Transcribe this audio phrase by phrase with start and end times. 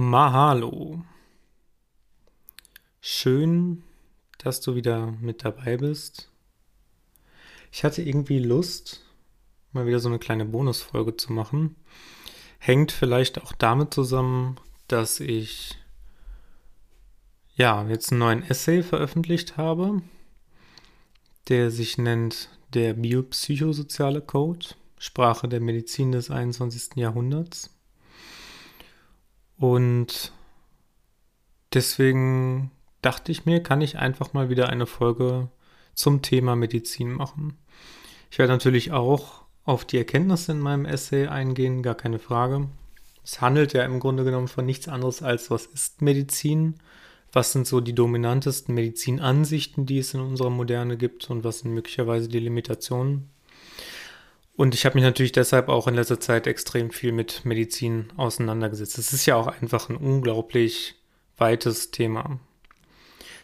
[0.00, 1.02] Mahalo.
[3.00, 3.82] Schön,
[4.38, 6.30] dass du wieder mit dabei bist.
[7.72, 9.04] Ich hatte irgendwie Lust,
[9.72, 11.74] mal wieder so eine kleine Bonusfolge zu machen.
[12.60, 15.76] Hängt vielleicht auch damit zusammen, dass ich
[17.56, 20.00] ja jetzt einen neuen Essay veröffentlicht habe,
[21.48, 24.64] der sich nennt Der biopsychosoziale Code,
[24.96, 26.90] Sprache der Medizin des 21.
[26.94, 27.77] Jahrhunderts.
[29.58, 30.32] Und
[31.74, 32.70] deswegen
[33.02, 35.48] dachte ich mir, kann ich einfach mal wieder eine Folge
[35.94, 37.58] zum Thema Medizin machen.
[38.30, 42.68] Ich werde natürlich auch auf die Erkenntnisse in meinem Essay eingehen, gar keine Frage.
[43.24, 46.76] Es handelt ja im Grunde genommen von nichts anderes als, was ist Medizin?
[47.32, 51.74] Was sind so die dominantesten Medizinansichten, die es in unserer Moderne gibt und was sind
[51.74, 53.28] möglicherweise die Limitationen?
[54.58, 58.98] Und ich habe mich natürlich deshalb auch in letzter Zeit extrem viel mit Medizin auseinandergesetzt.
[58.98, 60.96] Es ist ja auch einfach ein unglaublich
[61.36, 62.40] weites Thema.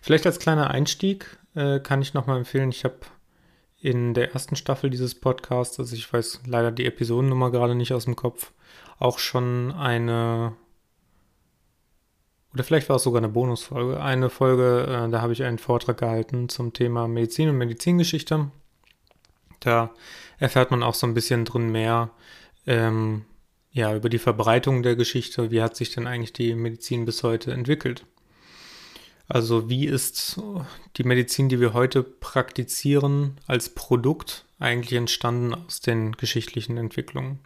[0.03, 2.97] Vielleicht als kleiner Einstieg äh, kann ich nochmal empfehlen, ich habe
[3.81, 8.07] in der ersten Staffel dieses Podcasts, also ich weiß leider die Episodennummer gerade nicht aus
[8.07, 8.51] dem Kopf,
[8.99, 10.57] auch schon eine,
[12.53, 15.99] oder vielleicht war es sogar eine Bonusfolge, eine Folge, äh, da habe ich einen Vortrag
[15.99, 18.51] gehalten zum Thema Medizin und Medizingeschichte.
[19.61, 19.95] Da
[20.39, 22.11] erfährt man auch so ein bisschen drin mehr
[22.67, 23.25] ähm,
[23.73, 25.51] ja, über die Verbreitung der Geschichte.
[25.51, 28.07] Wie hat sich denn eigentlich die Medizin bis heute entwickelt?
[29.27, 30.41] Also wie ist
[30.97, 37.41] die Medizin, die wir heute praktizieren, als Produkt eigentlich entstanden aus den geschichtlichen Entwicklungen?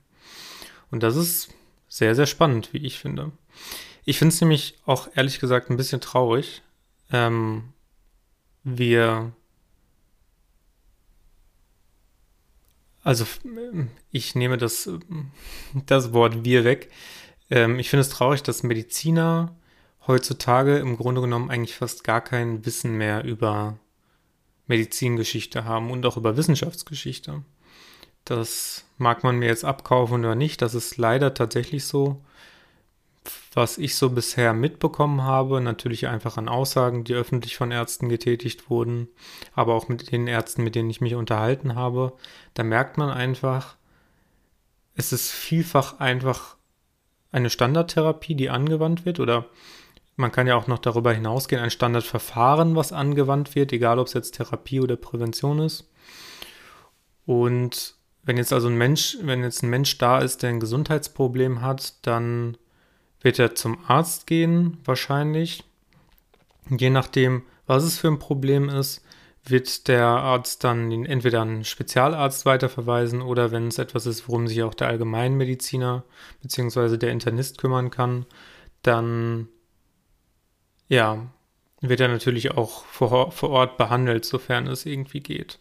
[0.90, 1.48] Und das ist
[1.88, 3.32] sehr, sehr spannend, wie ich finde.
[4.04, 6.62] Ich finde es nämlich auch ehrlich gesagt ein bisschen traurig.
[7.12, 7.72] Ähm,
[8.64, 9.32] wir
[13.08, 13.24] Also
[14.10, 14.90] ich nehme das,
[15.86, 16.90] das Wort wir weg.
[17.48, 19.56] Ähm, ich finde es traurig, dass Mediziner
[20.06, 23.78] heutzutage im Grunde genommen eigentlich fast gar kein Wissen mehr über
[24.66, 27.44] Medizingeschichte haben und auch über Wissenschaftsgeschichte.
[28.26, 32.22] Das mag man mir jetzt abkaufen oder nicht, das ist leider tatsächlich so
[33.54, 38.70] was ich so bisher mitbekommen habe, natürlich einfach an Aussagen, die öffentlich von Ärzten getätigt
[38.70, 39.08] wurden,
[39.54, 42.12] aber auch mit den Ärzten, mit denen ich mich unterhalten habe,
[42.54, 43.76] da merkt man einfach,
[44.94, 46.56] es ist vielfach einfach
[47.30, 49.46] eine Standardtherapie, die angewandt wird oder
[50.16, 54.14] man kann ja auch noch darüber hinausgehen, ein Standardverfahren, was angewandt wird, egal ob es
[54.14, 55.88] jetzt Therapie oder Prävention ist.
[57.24, 57.94] Und
[58.24, 61.94] wenn jetzt also ein Mensch, wenn jetzt ein Mensch da ist, der ein Gesundheitsproblem hat,
[62.04, 62.56] dann
[63.20, 65.64] wird er zum Arzt gehen, wahrscheinlich.
[66.70, 69.02] Je nachdem, was es für ein Problem ist,
[69.44, 74.62] wird der Arzt dann entweder einen Spezialarzt weiterverweisen oder wenn es etwas ist, worum sich
[74.62, 76.04] auch der Allgemeinmediziner
[76.42, 76.96] bzw.
[76.98, 78.26] der Internist kümmern kann,
[78.82, 79.48] dann
[80.88, 81.28] ja,
[81.80, 85.58] wird er natürlich auch vor, vor Ort behandelt, sofern es irgendwie geht.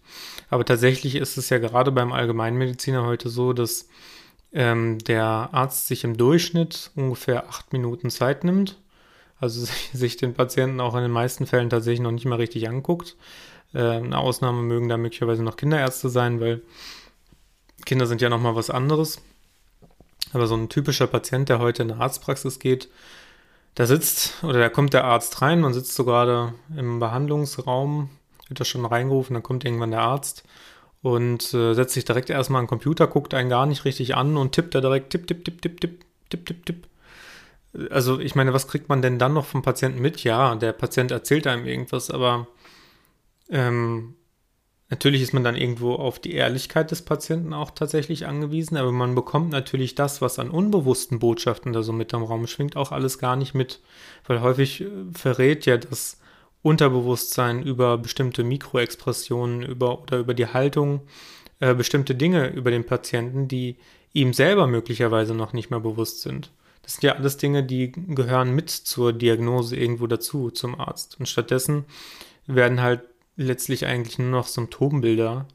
[0.50, 3.88] Aber tatsächlich ist es ja gerade beim Allgemeinmediziner heute so, dass
[4.54, 8.78] ähm, der Arzt sich im Durchschnitt ungefähr acht Minuten Zeit nimmt,
[9.40, 13.16] also sich, den Patienten auch in den meisten Fällen tatsächlich noch nicht mal richtig anguckt.
[13.74, 16.62] Äh, eine Ausnahme mögen da möglicherweise noch Kinderärzte sein, weil
[17.86, 19.22] Kinder sind ja nochmal was anderes.
[20.34, 22.90] Aber so ein typischer Patient, der heute in eine Arztpraxis geht,
[23.76, 28.10] da sitzt oder da kommt der Arzt rein, man sitzt so gerade im Behandlungsraum,
[28.48, 30.44] wird da schon reingerufen, dann kommt irgendwann der Arzt
[31.02, 34.38] und äh, setzt sich direkt erstmal an den Computer, guckt einen gar nicht richtig an
[34.38, 36.88] und tippt da direkt tipp, tipp, tipp, tipp, tipp, tipp, tipp, tipp.
[37.92, 40.24] Also ich meine, was kriegt man denn dann noch vom Patienten mit?
[40.24, 42.48] Ja, der Patient erzählt einem irgendwas, aber
[43.50, 44.16] ähm,
[44.90, 49.14] natürlich ist man dann irgendwo auf die Ehrlichkeit des Patienten auch tatsächlich angewiesen, aber man
[49.16, 53.20] bekommt natürlich das, was an unbewussten Botschaften da so mit am Raum schwingt, auch alles
[53.20, 53.80] gar nicht mit,
[54.26, 56.20] weil häufig äh, verrät ja das
[56.62, 61.02] Unterbewusstsein über bestimmte Mikroexpressionen über, oder über die Haltung
[61.60, 63.78] äh, bestimmte Dinge über den Patienten, die
[64.14, 66.52] ihm selber möglicherweise noch nicht mehr bewusst sind.
[66.82, 71.20] Das sind ja alles Dinge, die gehören mit zur Diagnose irgendwo dazu, zum Arzt.
[71.20, 71.86] Und stattdessen
[72.46, 73.02] werden halt
[73.36, 75.48] letztlich eigentlich nur noch Symptombilder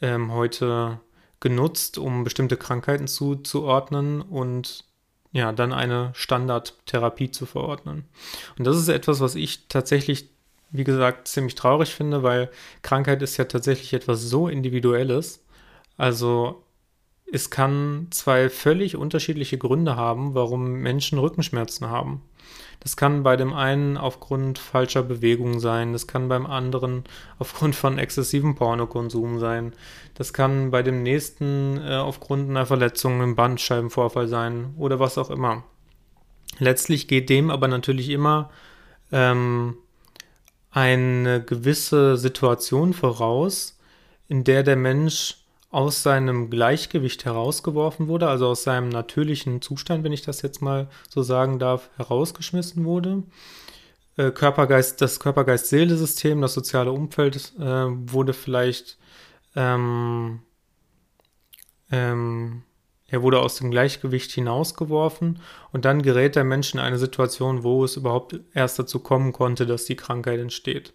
[0.00, 1.00] ähm, heute
[1.40, 4.84] genutzt, um bestimmte Krankheiten zuzuordnen und
[5.32, 8.04] ja, dann eine Standardtherapie zu verordnen.
[8.58, 10.30] Und das ist etwas, was ich tatsächlich,
[10.70, 12.50] wie gesagt, ziemlich traurig finde, weil
[12.82, 15.44] Krankheit ist ja tatsächlich etwas so Individuelles.
[15.96, 16.62] Also
[17.30, 22.22] es kann zwei völlig unterschiedliche Gründe haben, warum Menschen Rückenschmerzen haben.
[22.80, 27.04] Das kann bei dem einen aufgrund falscher Bewegung sein, das kann beim anderen
[27.38, 29.72] aufgrund von exzessivem Pornokonsum sein,
[30.14, 35.30] das kann bei dem nächsten äh, aufgrund einer Verletzung im Bandscheibenvorfall sein oder was auch
[35.30, 35.64] immer.
[36.58, 38.50] Letztlich geht dem aber natürlich immer
[39.12, 39.76] ähm,
[40.70, 43.78] eine gewisse Situation voraus,
[44.28, 45.36] in der der Mensch
[45.70, 50.88] aus seinem Gleichgewicht herausgeworfen wurde, also aus seinem natürlichen Zustand, wenn ich das jetzt mal
[51.08, 53.24] so sagen darf, herausgeschmissen wurde.
[54.16, 58.96] Äh, Körpergeist, das Körpergeist-Seele-System, das soziale Umfeld äh, wurde vielleicht,
[59.54, 60.40] ähm,
[61.90, 62.62] ähm,
[63.06, 65.40] er wurde aus dem Gleichgewicht hinausgeworfen
[65.72, 69.66] und dann gerät der Mensch in eine Situation, wo es überhaupt erst dazu kommen konnte,
[69.66, 70.94] dass die Krankheit entsteht.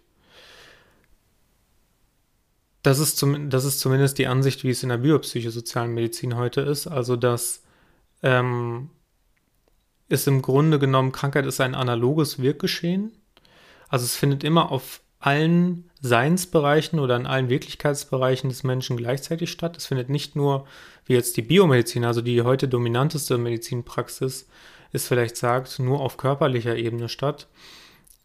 [2.84, 6.60] Das ist, zum, das ist zumindest die Ansicht, wie es in der biopsychosozialen Medizin heute
[6.60, 6.86] ist.
[6.86, 7.62] Also, dass
[8.22, 8.90] ähm,
[10.08, 13.12] ist im Grunde genommen, Krankheit ist ein analoges Wirkgeschehen.
[13.88, 19.76] Also es findet immer auf allen Seinsbereichen oder in allen Wirklichkeitsbereichen des Menschen gleichzeitig statt.
[19.78, 20.66] Es findet nicht nur,
[21.06, 24.46] wie jetzt die Biomedizin, also die heute dominanteste Medizinpraxis,
[24.92, 27.48] es vielleicht sagt, nur auf körperlicher Ebene statt,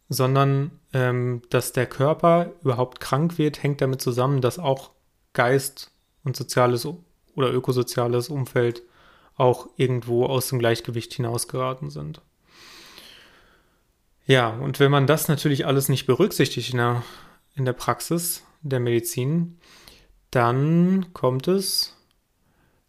[0.10, 4.92] sondern ähm, dass der Körper überhaupt krank wird, hängt damit zusammen, dass auch
[5.34, 5.92] Geist
[6.24, 6.88] und soziales
[7.36, 8.82] oder ökosoziales Umfeld
[9.36, 12.22] auch irgendwo aus dem Gleichgewicht hinausgeraten sind.
[14.26, 17.04] Ja, und wenn man das natürlich alles nicht berücksichtigt in der,
[17.56, 19.58] in der Praxis der Medizin,
[20.32, 21.96] dann kommt es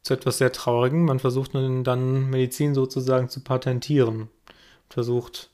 [0.02, 1.04] zu etwas sehr Traurigem.
[1.04, 4.28] Man versucht dann Medizin sozusagen zu patentieren.
[4.88, 5.49] Versucht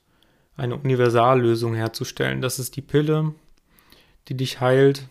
[0.56, 2.40] eine Universallösung herzustellen.
[2.40, 3.34] Das ist die Pille,
[4.28, 5.08] die dich heilt.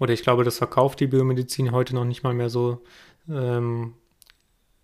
[0.00, 2.82] Oder ich glaube, das verkauft die Biomedizin heute noch nicht mal mehr so.
[3.28, 3.94] Ähm,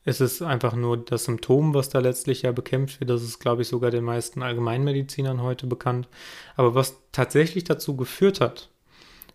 [0.05, 3.11] es ist einfach nur das Symptom, was da letztlich ja bekämpft wird.
[3.11, 6.09] Das ist, glaube ich, sogar den meisten Allgemeinmedizinern heute bekannt.
[6.57, 8.71] Aber was tatsächlich dazu geführt hat,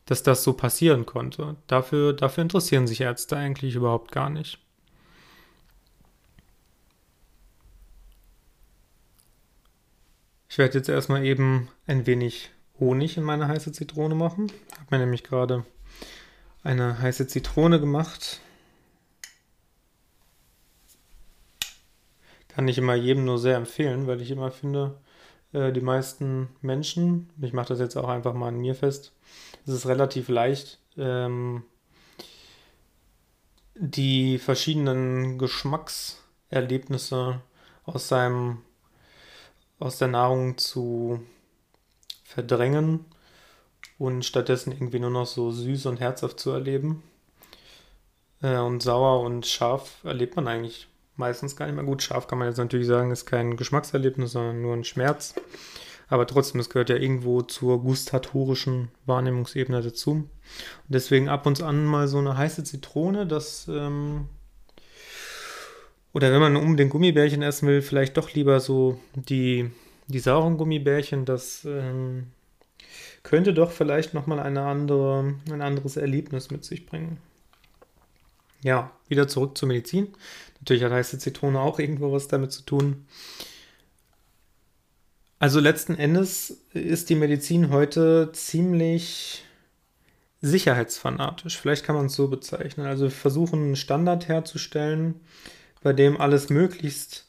[0.05, 4.59] dass das so passieren konnte, dafür, dafür interessieren sich Ärzte eigentlich überhaupt gar nicht.
[10.55, 12.49] Ich werde jetzt erstmal eben ein wenig
[12.79, 14.47] Honig in meine heiße Zitrone machen.
[14.47, 15.65] Ich habe mir nämlich gerade
[16.63, 18.39] eine heiße Zitrone gemacht
[22.47, 24.97] kann ich immer jedem nur sehr empfehlen, weil ich immer finde,
[25.51, 29.11] äh, die meisten Menschen, ich mache das jetzt auch einfach mal an mir fest,
[29.67, 31.63] es ist relativ leicht, ähm,
[33.75, 37.41] die verschiedenen Geschmackserlebnisse
[37.83, 38.61] aus seinem
[39.79, 41.21] aus der Nahrung zu
[42.23, 43.05] verdrängen
[43.97, 47.03] und stattdessen irgendwie nur noch so süß und herzhaft zu erleben.
[48.41, 52.03] Äh, und sauer und scharf erlebt man eigentlich meistens gar nicht mehr gut.
[52.03, 55.35] Scharf kann man jetzt natürlich sagen, ist kein Geschmackserlebnis, sondern nur ein Schmerz.
[56.07, 60.11] Aber trotzdem, es gehört ja irgendwo zur gustatorischen Wahrnehmungsebene dazu.
[60.11, 60.29] Und
[60.87, 63.67] deswegen ab und an mal so eine heiße Zitrone, das.
[63.67, 64.29] Ähm,
[66.15, 69.69] oder wenn man unbedingt Gummibärchen essen will, vielleicht doch lieber so die,
[70.07, 71.25] die sauren Gummibärchen.
[71.25, 72.27] Das ähm,
[73.21, 77.17] könnte doch vielleicht nochmal eine andere, ein anderes Erlebnis mit sich bringen.
[78.63, 80.07] Ja, wieder zurück zur Medizin.
[80.61, 83.05] Natürlich hat heiße Zitrone auch irgendwo was damit zu tun.
[85.37, 89.43] Also letzten Endes ist die Medizin heute ziemlich
[90.39, 91.59] sicherheitsfanatisch.
[91.59, 92.85] Vielleicht kann man es so bezeichnen.
[92.85, 95.19] Also wir versuchen einen Standard herzustellen,
[95.85, 97.27] bei dem alles möglichst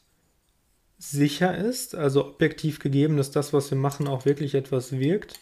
[0.97, 5.39] sicher ist, also objektiv gegeben, dass das, was wir machen, auch wirklich etwas wirkt.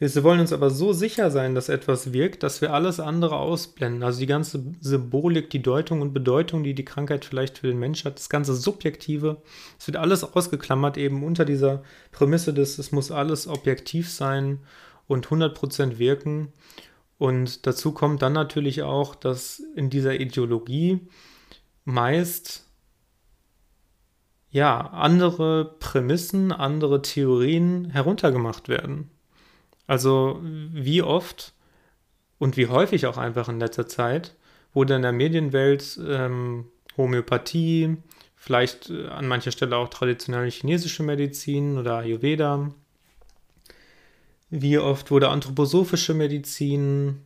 [0.00, 4.02] Wir wollen uns aber so sicher sein, dass etwas wirkt, dass wir alles andere ausblenden.
[4.02, 8.04] Also die ganze Symbolik, die Deutung und Bedeutung, die die Krankheit vielleicht für den Mensch
[8.04, 9.40] hat, das ganze Subjektive,
[9.78, 14.58] es wird alles ausgeklammert eben unter dieser Prämisse des, es muss alles objektiv sein
[15.06, 16.52] und 100% wirken.
[17.18, 21.06] Und dazu kommt dann natürlich auch, dass in dieser Ideologie
[21.88, 22.66] meist
[24.50, 29.10] ja, andere Prämissen, andere Theorien heruntergemacht werden.
[29.86, 31.54] Also wie oft
[32.38, 34.36] und wie häufig auch einfach in letzter Zeit
[34.74, 36.66] wurde in der Medienwelt ähm,
[36.96, 37.96] Homöopathie,
[38.36, 42.70] vielleicht äh, an mancher Stelle auch traditionelle chinesische Medizin oder Ayurveda.
[44.50, 47.22] Wie oft wurde anthroposophische Medizin,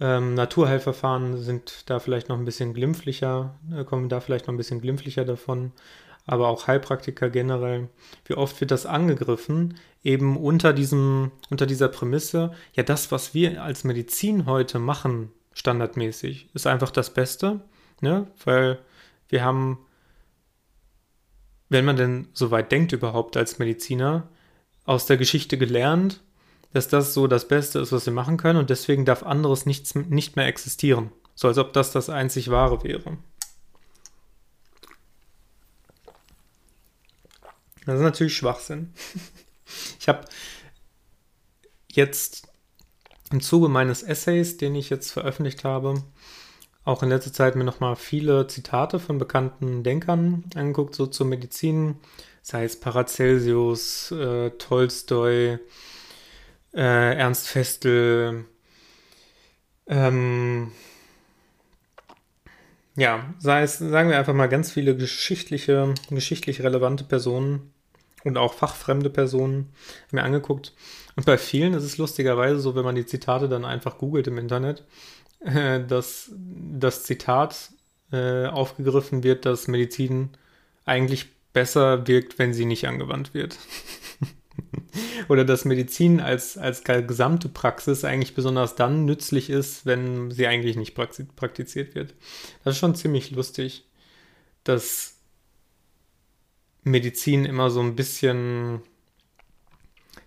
[0.00, 4.58] ähm, Naturheilverfahren sind da vielleicht noch ein bisschen glimpflicher, äh, kommen da vielleicht noch ein
[4.58, 5.72] bisschen glimpflicher davon.
[6.24, 7.88] Aber auch Heilpraktiker generell,
[8.26, 13.62] wie oft wird das angegriffen, eben unter diesem, unter dieser Prämisse, ja, das, was wir
[13.62, 17.60] als Medizin heute machen, standardmäßig, ist einfach das Beste,
[18.00, 18.28] ne?
[18.44, 18.78] Weil
[19.28, 19.78] wir haben,
[21.68, 24.28] wenn man denn so weit denkt überhaupt als Mediziner,
[24.84, 26.20] aus der Geschichte gelernt,
[26.72, 29.94] dass das so das Beste ist, was wir machen können und deswegen darf anderes nichts,
[29.94, 31.12] nicht mehr existieren.
[31.34, 33.18] So als ob das das einzig Wahre wäre.
[37.84, 38.92] Das ist natürlich Schwachsinn.
[39.98, 40.26] Ich habe
[41.90, 42.46] jetzt
[43.30, 46.02] im Zuge meines Essays, den ich jetzt veröffentlicht habe,
[46.84, 51.96] auch in letzter Zeit mir nochmal viele Zitate von bekannten Denkern angeguckt, so zur Medizin,
[52.42, 55.58] sei es Paracelsius, äh, Tolstoi,
[56.74, 58.44] äh, Ernst Festel,
[59.86, 60.72] ähm,
[62.96, 67.72] ja, sei es, sagen wir einfach mal ganz viele geschichtliche, geschichtlich relevante Personen
[68.24, 69.72] und auch fachfremde Personen
[70.10, 70.74] mir angeguckt.
[71.16, 74.38] Und bei vielen ist es lustigerweise so, wenn man die Zitate dann einfach googelt im
[74.38, 74.84] Internet,
[75.40, 77.70] äh, dass das Zitat
[78.12, 80.30] äh, aufgegriffen wird, dass Medizin
[80.84, 83.58] eigentlich besser wirkt, wenn sie nicht angewandt wird.
[85.28, 90.76] Oder dass Medizin als, als gesamte Praxis eigentlich besonders dann nützlich ist, wenn sie eigentlich
[90.76, 92.14] nicht praktiziert wird.
[92.64, 93.84] Das ist schon ziemlich lustig,
[94.64, 95.18] dass
[96.84, 98.82] Medizin immer so ein bisschen,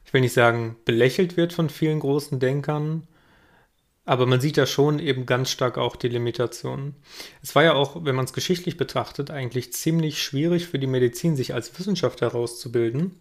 [0.06, 3.08] ich will nicht sagen, belächelt wird von vielen großen Denkern,
[4.06, 6.96] aber man sieht da schon eben ganz stark auch die Limitationen.
[7.42, 11.36] Es war ja auch, wenn man es geschichtlich betrachtet, eigentlich ziemlich schwierig für die Medizin,
[11.36, 13.20] sich als Wissenschaft herauszubilden,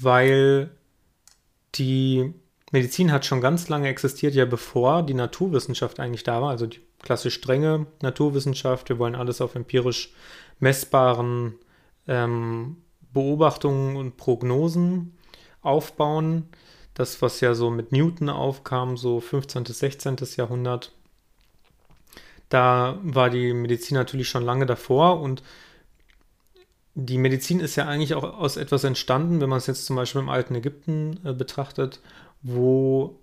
[0.00, 0.70] weil
[1.74, 2.32] die
[2.70, 6.80] Medizin hat schon ganz lange existiert, ja bevor die Naturwissenschaft eigentlich da war, also die
[7.02, 8.88] klassisch strenge Naturwissenschaft.
[8.88, 10.12] Wir wollen alles auf empirisch
[10.58, 11.54] messbaren
[12.06, 12.76] ähm,
[13.12, 15.16] Beobachtungen und Prognosen
[15.62, 16.48] aufbauen.
[16.94, 19.64] Das, was ja so mit Newton aufkam, so 15.
[19.64, 20.16] bis 16.
[20.36, 20.92] Jahrhundert,
[22.48, 25.42] da war die Medizin natürlich schon lange davor und
[27.00, 30.20] die Medizin ist ja eigentlich auch aus etwas entstanden, wenn man es jetzt zum Beispiel
[30.20, 32.00] im alten Ägypten äh, betrachtet,
[32.42, 33.20] wo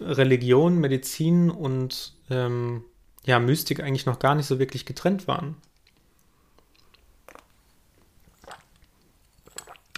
[0.00, 2.84] Religion, Medizin und ähm,
[3.24, 5.56] ja, Mystik eigentlich noch gar nicht so wirklich getrennt waren.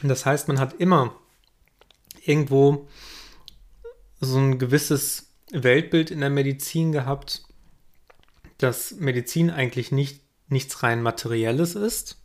[0.03, 1.15] Das heißt, man hat immer
[2.25, 2.89] irgendwo
[4.21, 7.43] so ein gewisses Weltbild in der Medizin gehabt,
[8.57, 12.20] dass Medizin eigentlich nicht nichts rein materielles ist,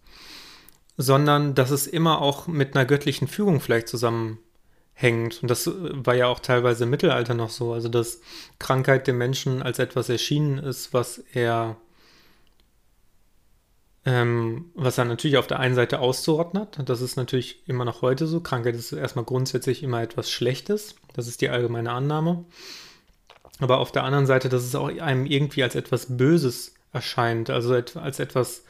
[0.98, 5.42] sondern dass es immer auch mit einer göttlichen Fügung vielleicht zusammenhängt.
[5.42, 8.22] Und das war ja auch teilweise im Mittelalter noch so, also dass
[8.60, 11.78] Krankheit dem Menschen als etwas erschienen ist, was er
[14.06, 16.78] ähm, was er natürlich auf der einen Seite auszurotten hat.
[16.88, 18.40] Das ist natürlich immer noch heute so.
[18.40, 20.96] Krankheit ist erstmal grundsätzlich immer etwas Schlechtes.
[21.14, 22.46] Das ist die allgemeine Annahme.
[23.60, 27.74] Aber auf der anderen Seite, dass es auch einem irgendwie als etwas Böses erscheint, also
[27.74, 28.64] als etwas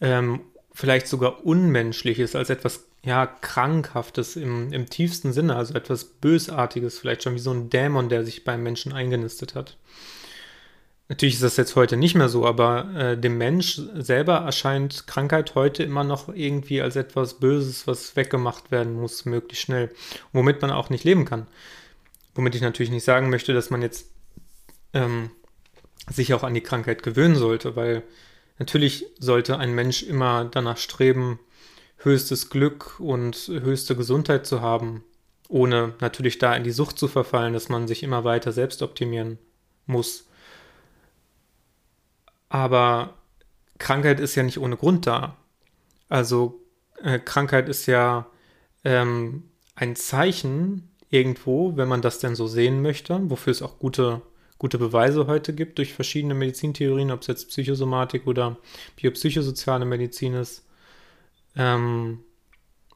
[0.00, 0.40] ähm,
[0.80, 7.22] vielleicht sogar Unmenschliches, als etwas ja, Krankhaftes im, im tiefsten Sinne, also etwas Bösartiges, vielleicht
[7.22, 9.76] schon wie so ein Dämon, der sich beim Menschen eingenistet hat.
[11.08, 15.54] Natürlich ist das jetzt heute nicht mehr so, aber äh, dem Mensch selber erscheint Krankheit
[15.54, 19.90] heute immer noch irgendwie als etwas Böses, was weggemacht werden muss, möglichst schnell,
[20.32, 21.46] womit man auch nicht leben kann.
[22.34, 24.08] Womit ich natürlich nicht sagen möchte, dass man jetzt
[24.94, 25.30] ähm,
[26.08, 28.04] sich auch an die Krankheit gewöhnen sollte, weil
[28.60, 31.40] natürlich sollte ein Mensch immer danach streben,
[31.96, 35.02] höchstes Glück und höchste Gesundheit zu haben,
[35.48, 39.38] ohne natürlich da in die Sucht zu verfallen, dass man sich immer weiter selbst optimieren
[39.86, 40.28] muss.
[42.48, 43.14] Aber
[43.78, 45.36] Krankheit ist ja nicht ohne Grund da.
[46.08, 46.60] Also
[47.02, 48.26] äh, Krankheit ist ja
[48.84, 54.22] ähm, ein Zeichen irgendwo, wenn man das denn so sehen möchte, wofür es auch gute,
[54.60, 58.58] gute Beweise heute gibt durch verschiedene Medizintheorien, ob es jetzt Psychosomatik oder
[58.96, 60.64] biopsychosoziale Medizin ist,
[61.56, 62.20] ähm,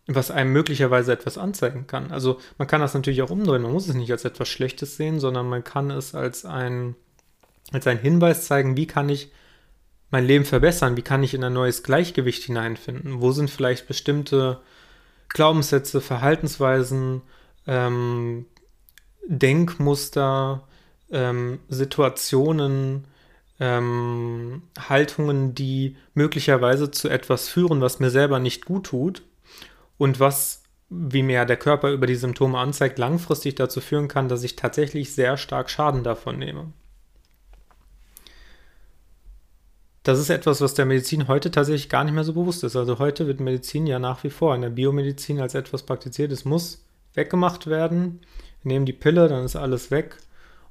[0.06, 2.12] was einem möglicherweise etwas anzeigen kann.
[2.12, 5.18] Also man kann das natürlich auch umdrehen, man muss es nicht als etwas Schlechtes sehen,
[5.20, 6.96] sondern man kann es als ein,
[7.72, 9.32] als einen Hinweis zeigen, wie kann ich
[10.10, 10.98] mein Leben verbessern?
[10.98, 13.22] Wie kann ich in ein neues Gleichgewicht hineinfinden?
[13.22, 14.60] Wo sind vielleicht bestimmte
[15.30, 17.22] Glaubenssätze, Verhaltensweisen,
[17.66, 18.44] ähm,
[19.26, 20.68] Denkmuster,
[21.14, 23.06] ähm, Situationen,
[23.60, 29.22] ähm, Haltungen, die möglicherweise zu etwas führen, was mir selber nicht gut tut
[29.96, 34.42] und was, wie mir der Körper über die Symptome anzeigt, langfristig dazu führen kann, dass
[34.42, 36.72] ich tatsächlich sehr stark Schaden davon nehme.
[40.04, 42.76] das ist etwas, was der Medizin heute tatsächlich gar nicht mehr so bewusst ist.
[42.76, 46.30] Also heute wird Medizin ja nach wie vor in der Biomedizin als etwas praktiziert.
[46.30, 48.20] Es muss weggemacht werden.
[48.62, 50.18] Wir nehmen die Pille, dann ist alles weg.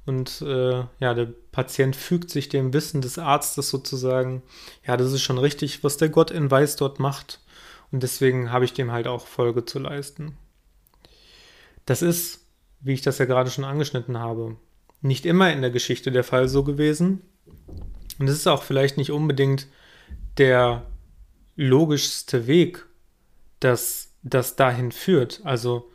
[0.06, 4.42] Und äh, ja, der Patient fügt sich dem Wissen des Arztes sozusagen.
[4.86, 7.40] Ja, das ist schon richtig, was der Gott in Weiß dort macht.
[7.90, 10.36] Und deswegen habe ich dem halt auch Folge zu leisten.
[11.86, 12.44] Das ist,
[12.80, 14.56] wie ich das ja gerade schon angeschnitten habe,
[15.00, 17.22] nicht immer in der Geschichte der Fall so gewesen.
[18.18, 19.68] Und es ist auch vielleicht nicht unbedingt
[20.38, 20.86] der
[21.56, 22.84] logischste Weg,
[23.60, 25.40] dass das dahin führt.
[25.44, 25.90] Also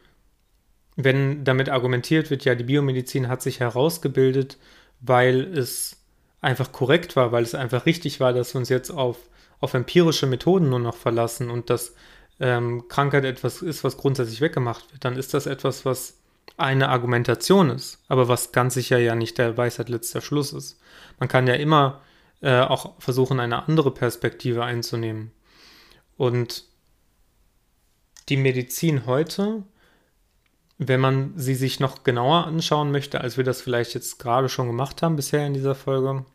[1.03, 4.57] wenn damit argumentiert wird, ja, die Biomedizin hat sich herausgebildet,
[4.99, 5.97] weil es
[6.41, 9.17] einfach korrekt war, weil es einfach richtig war, dass wir uns jetzt auf,
[9.61, 11.95] auf empirische Methoden nur noch verlassen und dass
[12.41, 16.17] ähm, Krankheit etwas ist, was grundsätzlich weggemacht wird, dann ist das etwas, was
[16.57, 20.81] eine Argumentation ist, aber was ganz sicher ja nicht der Weisheit letzter Schluss ist.
[21.17, 22.01] Man kann ja immer
[22.41, 25.31] äh, auch versuchen, eine andere Perspektive einzunehmen.
[26.17, 26.65] Und
[28.27, 29.63] die Medizin heute,
[30.79, 34.67] wenn man sie sich noch genauer anschauen möchte, als wir das vielleicht jetzt gerade schon
[34.67, 36.25] gemacht haben bisher in dieser Folge,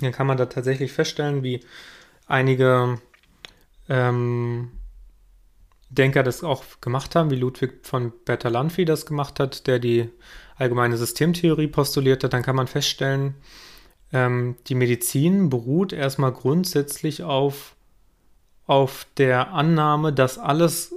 [0.00, 1.60] dann kann man da tatsächlich feststellen, wie
[2.26, 2.98] einige
[3.88, 4.72] ähm,
[5.90, 10.08] Denker das auch gemacht haben, wie Ludwig von Bertalanffy das gemacht hat, der die
[10.56, 13.34] allgemeine Systemtheorie postuliert hat, dann kann man feststellen,
[14.12, 17.76] ähm, die Medizin beruht erstmal grundsätzlich auf,
[18.66, 20.94] auf der Annahme, dass alles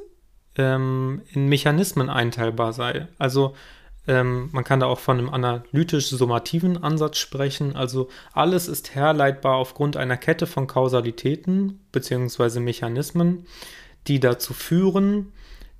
[0.59, 3.07] ähm, in Mechanismen einteilbar sei.
[3.17, 3.55] Also
[4.07, 7.75] ähm, man kann da auch von einem analytisch-summativen Ansatz sprechen.
[7.75, 12.59] Also alles ist herleitbar aufgrund einer Kette von Kausalitäten bzw.
[12.59, 13.47] Mechanismen,
[14.07, 15.31] die dazu führen,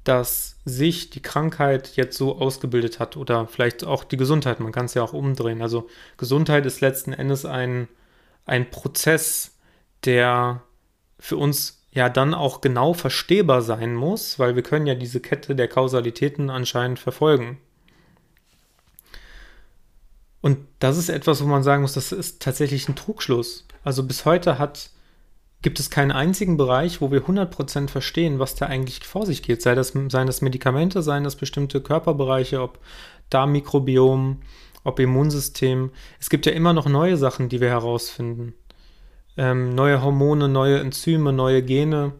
[0.05, 4.62] dass sich die Krankheit jetzt so ausgebildet hat oder vielleicht auch die Gesundheit.
[4.62, 5.62] Man kann es ja auch umdrehen.
[5.62, 7.89] Also Gesundheit ist letzten Endes ein,
[8.45, 9.57] ein Prozess,
[10.05, 10.62] der
[11.19, 15.55] für uns ja dann auch genau verstehbar sein muss, weil wir können ja diese Kette
[15.55, 17.60] der Kausalitäten anscheinend verfolgen.
[20.41, 23.67] Und das ist etwas, wo man sagen muss, das ist tatsächlich ein Trugschluss.
[23.84, 24.91] Also bis heute hat
[25.62, 29.62] gibt es keinen einzigen Bereich, wo wir 100% verstehen, was da eigentlich vor sich geht.
[29.62, 32.79] Sei das, seien das Medikamente, seien das bestimmte Körperbereiche, ob
[33.29, 34.41] Darmmikrobiom,
[34.84, 35.91] ob Immunsystem.
[36.19, 38.53] Es gibt ja immer noch neue Sachen, die wir herausfinden.
[39.39, 42.12] Ähm, neue Hormone, neue Enzyme, neue Gene,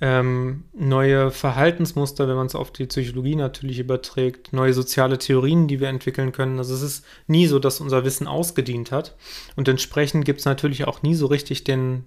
[0.00, 5.78] ähm, neue Verhaltensmuster, wenn man es auf die Psychologie natürlich überträgt, neue soziale Theorien, die
[5.78, 6.58] wir entwickeln können.
[6.58, 9.14] Also es ist nie so, dass unser Wissen ausgedient hat.
[9.54, 12.06] Und entsprechend gibt es natürlich auch nie so richtig den,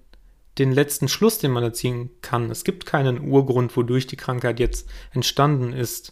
[0.57, 2.51] den letzten Schluss, den man da ziehen kann.
[2.51, 6.11] Es gibt keinen Urgrund, wodurch die Krankheit jetzt entstanden ist.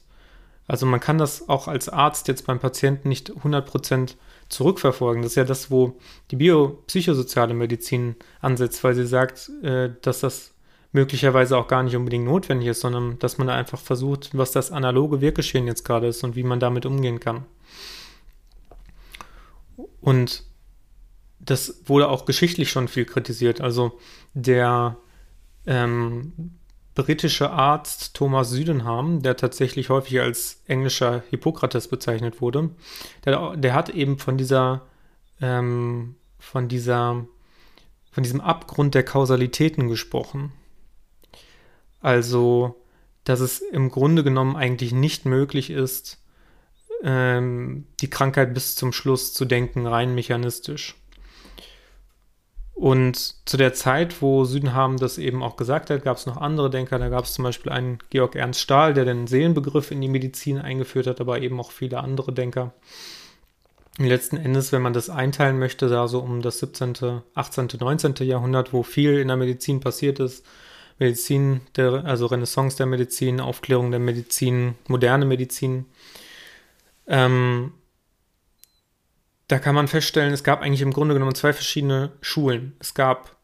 [0.65, 4.15] Also man kann das auch als Arzt jetzt beim Patienten nicht 100%
[4.53, 5.21] zurückverfolgen.
[5.23, 5.97] Das ist ja das, wo
[6.31, 10.53] die biopsychosoziale Medizin ansetzt, weil sie sagt, äh, dass das
[10.91, 15.21] möglicherweise auch gar nicht unbedingt notwendig ist, sondern dass man einfach versucht, was das analoge
[15.21, 17.45] Wirkgeschehen jetzt gerade ist und wie man damit umgehen kann.
[20.01, 20.43] Und
[21.39, 23.59] das wurde auch geschichtlich schon viel kritisiert.
[23.59, 23.99] Also
[24.33, 24.97] der
[25.65, 26.33] ähm,
[26.95, 32.69] britische Arzt Thomas Südenham, der tatsächlich häufig als englischer Hippokrates bezeichnet wurde,
[33.25, 34.81] der, der hat eben von dieser,
[35.41, 37.25] ähm, von dieser,
[38.11, 40.51] von diesem Abgrund der Kausalitäten gesprochen.
[42.01, 42.75] Also,
[43.23, 46.21] dass es im Grunde genommen eigentlich nicht möglich ist,
[47.03, 50.95] ähm, die Krankheit bis zum Schluss zu denken, rein mechanistisch.
[52.73, 56.69] Und zu der Zeit, wo Südenham das eben auch gesagt hat, gab es noch andere
[56.69, 56.97] Denker.
[56.97, 60.57] Da gab es zum Beispiel einen Georg Ernst Stahl, der den Seelenbegriff in die Medizin
[60.57, 62.73] eingeführt hat, aber eben auch viele andere Denker.
[63.99, 68.15] Letzten Endes, wenn man das einteilen möchte, da so um das 17., 18., 19.
[68.21, 70.43] Jahrhundert, wo viel in der Medizin passiert ist,
[70.97, 75.85] Medizin, der, also Renaissance der Medizin, Aufklärung der Medizin, moderne Medizin,
[77.07, 77.73] ähm,
[79.47, 82.73] da kann man feststellen, es gab eigentlich im Grunde genommen zwei verschiedene Schulen.
[82.79, 83.35] Es gab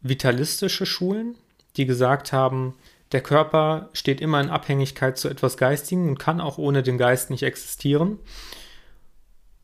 [0.00, 1.36] vitalistische Schulen,
[1.76, 2.74] die gesagt haben,
[3.12, 7.30] der Körper steht immer in Abhängigkeit zu etwas Geistigen und kann auch ohne den Geist
[7.30, 8.18] nicht existieren.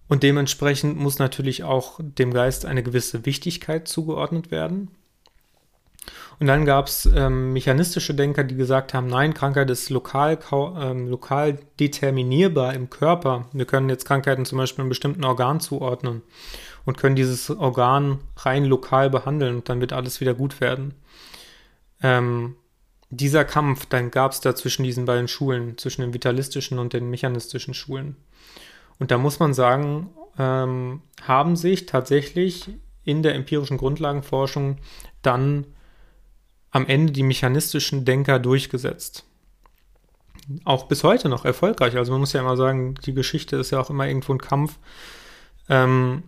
[0.06, 4.90] Und dementsprechend muss natürlich auch dem Geist eine gewisse Wichtigkeit zugeordnet werden.
[6.40, 11.08] Und dann gab es ähm, mechanistische Denker, die gesagt haben, nein, Krankheit ist lokal, ähm,
[11.08, 13.46] lokal determinierbar im Körper.
[13.52, 16.22] Wir können jetzt Krankheiten zum Beispiel einem bestimmten Organ zuordnen
[16.84, 20.94] und können dieses Organ rein lokal behandeln und dann wird alles wieder gut werden.
[22.02, 22.54] Ähm,
[23.10, 27.10] dieser Kampf, dann gab es da zwischen diesen beiden Schulen, zwischen den vitalistischen und den
[27.10, 28.16] mechanistischen Schulen.
[28.98, 32.68] Und da muss man sagen, ähm, haben sich tatsächlich
[33.04, 34.76] in der empirischen Grundlagenforschung
[35.22, 35.64] dann
[36.78, 39.24] am Ende die mechanistischen Denker durchgesetzt.
[40.64, 41.96] Auch bis heute noch erfolgreich.
[41.96, 44.78] Also man muss ja immer sagen, die Geschichte ist ja auch immer irgendwo ein Kampf.
[45.68, 46.22] Ähm,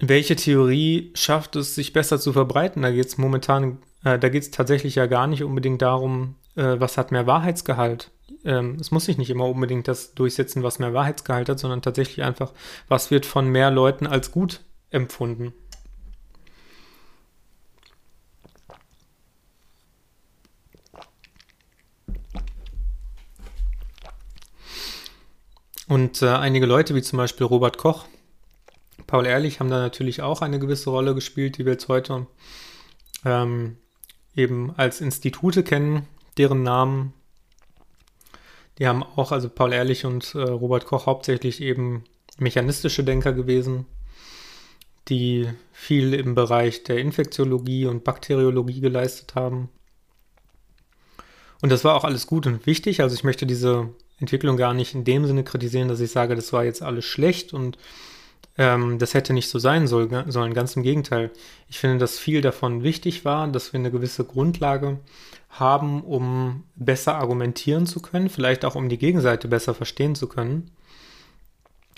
[0.00, 2.82] welche Theorie schafft es, sich besser zu verbreiten?
[2.82, 6.76] Da geht es momentan, äh, da geht es tatsächlich ja gar nicht unbedingt darum, äh,
[6.78, 8.10] was hat mehr Wahrheitsgehalt.
[8.44, 12.22] Ähm, es muss sich nicht immer unbedingt das durchsetzen, was mehr Wahrheitsgehalt hat, sondern tatsächlich
[12.22, 12.52] einfach,
[12.88, 15.54] was wird von mehr Leuten als gut empfunden.
[25.94, 28.06] Und äh, einige Leute, wie zum Beispiel Robert Koch,
[29.06, 32.26] Paul Ehrlich, haben da natürlich auch eine gewisse Rolle gespielt, die wir jetzt heute
[33.24, 33.76] ähm,
[34.34, 37.12] eben als Institute kennen, deren Namen.
[38.80, 42.02] Die haben auch, also Paul Ehrlich und äh, Robert Koch hauptsächlich eben
[42.38, 43.86] mechanistische Denker gewesen,
[45.06, 49.68] die viel im Bereich der Infektiologie und Bakteriologie geleistet haben.
[51.62, 53.00] Und das war auch alles gut und wichtig.
[53.00, 56.52] Also ich möchte diese Entwicklung gar nicht in dem Sinne kritisieren, dass ich sage, das
[56.52, 57.78] war jetzt alles schlecht und
[58.56, 60.54] ähm, das hätte nicht so sein soll, sollen.
[60.54, 61.30] Ganz im Gegenteil.
[61.68, 65.00] Ich finde, dass viel davon wichtig war, dass wir eine gewisse Grundlage
[65.50, 70.70] haben, um besser argumentieren zu können, vielleicht auch um die Gegenseite besser verstehen zu können.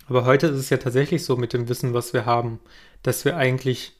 [0.08, 2.60] Aber heute ist es ja tatsächlich so mit dem Wissen, was wir haben,
[3.02, 3.92] dass wir eigentlich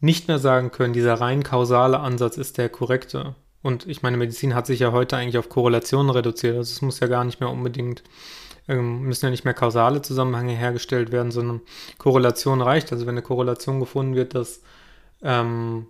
[0.00, 3.34] nicht mehr sagen können, dieser rein kausale Ansatz ist der korrekte.
[3.62, 6.56] Und ich meine, Medizin hat sich ja heute eigentlich auf Korrelationen reduziert.
[6.56, 8.02] Also es muss ja gar nicht mehr unbedingt,
[8.68, 11.60] ähm, müssen ja nicht mehr kausale Zusammenhänge hergestellt werden, sondern
[11.98, 12.92] Korrelation reicht.
[12.92, 14.62] Also wenn eine Korrelation gefunden wird, dass
[15.22, 15.86] ähm,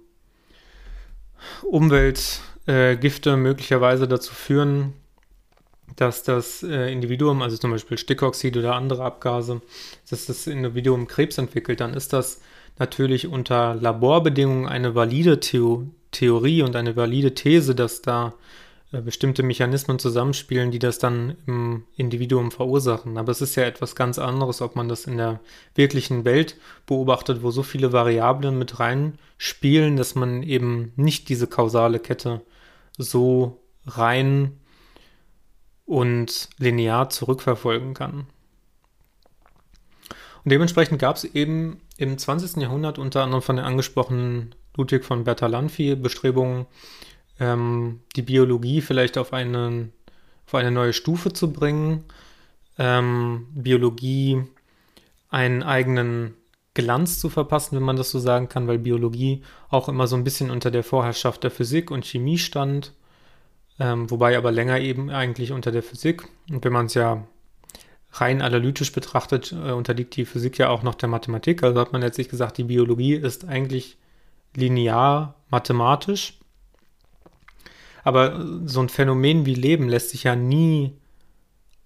[1.63, 4.95] Umweltgifte äh, möglicherweise dazu führen,
[5.97, 9.61] dass das äh, Individuum, also zum Beispiel Stickoxid oder andere Abgase,
[10.09, 12.41] dass das Individuum Krebs entwickelt, dann ist das
[12.79, 18.35] natürlich unter Laborbedingungen eine valide Theo Theorie und eine valide These, dass da
[18.90, 23.18] äh, bestimmte Mechanismen zusammenspielen, die das dann im Individuum verursachen.
[23.18, 25.40] Aber es ist ja etwas ganz anderes, ob man das in der
[25.75, 31.99] wirklichen Welt beobachtet, wo so viele Variablen mit reinspielen, dass man eben nicht diese kausale
[31.99, 32.40] Kette
[32.97, 34.59] so rein
[35.85, 38.27] und linear zurückverfolgen kann.
[40.44, 42.62] Und dementsprechend gab es eben im 20.
[42.62, 46.67] Jahrhundert unter anderem von den angesprochenen Ludwig von Bertalanffy Bestrebungen,
[47.38, 49.93] ähm, die Biologie vielleicht auf, einen,
[50.47, 52.05] auf eine neue Stufe zu bringen,
[52.79, 54.45] ähm, Biologie
[55.29, 56.35] einen eigenen
[56.75, 60.25] Glanz zu verpassen, wenn man das so sagen kann, weil Biologie auch immer so ein
[60.25, 62.93] bisschen unter der Vorherrschaft der Physik und Chemie stand,
[63.81, 66.25] ähm, wobei aber länger eben eigentlich unter der Physik.
[66.51, 67.27] Und wenn man es ja
[68.12, 71.62] rein analytisch betrachtet, äh, unterliegt die Physik ja auch noch der Mathematik.
[71.62, 73.97] Also hat man letztlich gesagt, die Biologie ist eigentlich
[74.57, 76.39] linear mathematisch.
[78.05, 80.97] Aber so ein Phänomen wie Leben lässt sich ja nie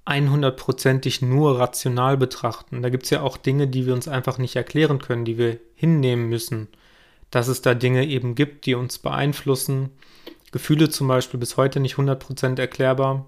[0.06, 2.82] 100%ig nur rational betrachten.
[2.82, 5.58] Da gibt es ja auch Dinge, die wir uns einfach nicht erklären können, die wir
[5.74, 6.68] hinnehmen müssen.
[7.30, 9.90] Dass es da Dinge eben gibt, die uns beeinflussen.
[10.50, 13.26] Gefühle zum Beispiel bis heute nicht 100% erklärbar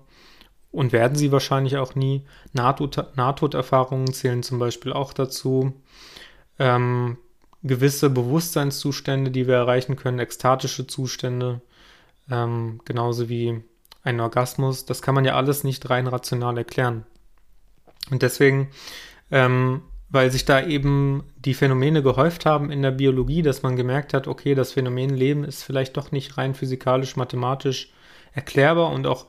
[0.72, 2.24] und werden sie wahrscheinlich auch nie.
[2.52, 5.72] Nahtod Nahtoderfahrungen zählen zum Beispiel auch dazu.
[6.58, 7.16] Ähm,
[7.64, 11.62] gewisse Bewusstseinszustände, die wir erreichen können, ekstatische Zustände,
[12.30, 13.62] ähm, genauso wie
[14.02, 17.06] ein Orgasmus, das kann man ja alles nicht rein rational erklären.
[18.10, 18.68] Und deswegen,
[19.30, 24.12] ähm, weil sich da eben die Phänomene gehäuft haben in der Biologie, dass man gemerkt
[24.12, 27.90] hat, okay, das Phänomen Leben ist vielleicht doch nicht rein physikalisch, mathematisch
[28.34, 29.26] erklärbar und auch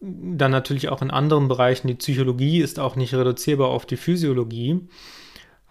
[0.00, 4.88] dann natürlich auch in anderen Bereichen, die Psychologie ist auch nicht reduzierbar auf die Physiologie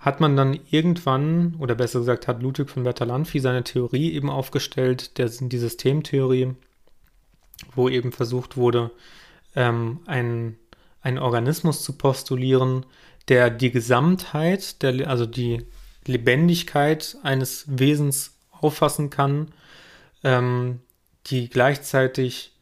[0.03, 5.17] hat man dann irgendwann, oder besser gesagt, hat Ludwig von Bertalanffy seine Theorie eben aufgestellt,
[5.17, 6.55] der, die Systemtheorie,
[7.73, 8.91] wo eben versucht wurde,
[9.55, 10.57] ähm, ein,
[11.01, 12.85] einen Organismus zu postulieren,
[13.29, 15.65] der die Gesamtheit, der, also die
[16.05, 19.53] Lebendigkeit eines Wesens auffassen kann,
[20.25, 20.81] ähm,
[21.27, 22.52] die gleichzeitig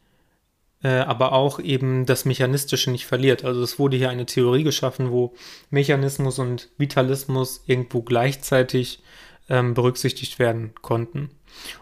[0.88, 3.44] aber auch eben das Mechanistische nicht verliert.
[3.44, 5.34] Also es wurde hier eine Theorie geschaffen, wo
[5.70, 9.02] Mechanismus und Vitalismus irgendwo gleichzeitig
[9.48, 11.30] ähm, berücksichtigt werden konnten.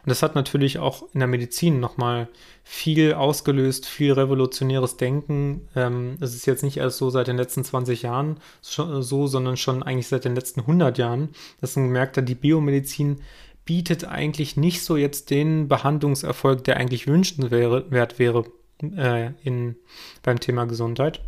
[0.03, 2.29] Und das hat natürlich auch in der Medizin nochmal
[2.65, 5.69] viel ausgelöst, viel revolutionäres Denken.
[5.77, 9.83] Ähm, es ist jetzt nicht erst so seit den letzten 20 Jahren so, sondern schon
[9.83, 13.21] eigentlich seit den letzten 100 Jahren, dass man gemerkt hat, die Biomedizin
[13.65, 18.45] bietet eigentlich nicht so jetzt den Behandlungserfolg, der eigentlich wünschenswert wäre
[18.83, 19.77] äh, in,
[20.23, 21.21] beim Thema Gesundheit.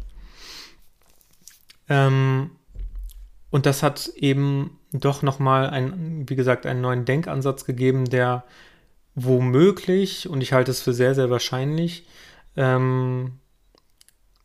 [1.88, 2.50] Ähm,
[3.50, 8.44] und das hat eben doch nochmal ein, wie gesagt, einen neuen Denkansatz gegeben, der
[9.14, 12.06] womöglich, und ich halte es für sehr, sehr wahrscheinlich,
[12.56, 13.38] ähm,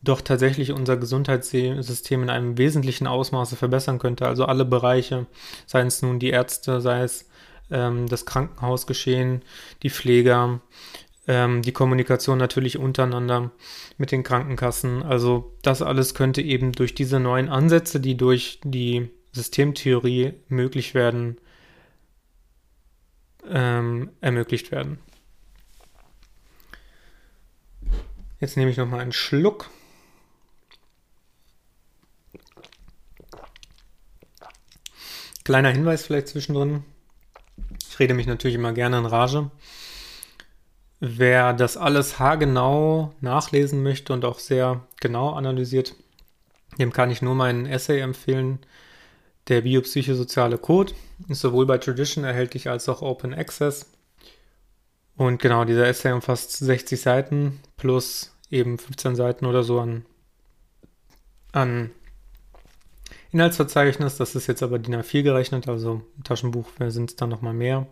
[0.02, 4.26] doch tatsächlich unser Gesundheitssystem in einem wesentlichen Ausmaße verbessern könnte.
[4.26, 5.26] Also alle Bereiche,
[5.66, 7.28] seien es nun die Ärzte, sei es
[7.70, 9.42] ähm, das Krankenhausgeschehen,
[9.82, 10.60] die Pfleger,
[11.28, 13.52] ähm, die Kommunikation natürlich untereinander
[13.98, 15.02] mit den Krankenkassen.
[15.02, 21.38] Also das alles könnte eben durch diese neuen Ansätze, die durch die Systemtheorie möglich werden,
[23.46, 24.98] ähm, ermöglicht werden.
[28.40, 29.68] Jetzt nehme ich nochmal einen Schluck.
[35.44, 36.84] Kleiner Hinweis vielleicht zwischendrin.
[37.88, 39.50] Ich rede mich natürlich immer gerne in Rage.
[41.00, 45.94] Wer das alles haargenau nachlesen möchte und auch sehr genau analysiert,
[46.78, 48.58] dem kann ich nur meinen Essay empfehlen.
[49.46, 50.92] Der biopsychosoziale Code
[51.28, 53.86] ist sowohl bei Tradition erhältlich als auch Open Access.
[55.16, 60.04] Und genau, dieser Essay umfasst 60 Seiten plus eben 15 Seiten oder so an,
[61.52, 61.90] an
[63.30, 64.16] Inhaltsverzeichnis.
[64.16, 67.86] Das ist jetzt aber DIN A4 gerechnet, also im Taschenbuch sind es dann nochmal mehr.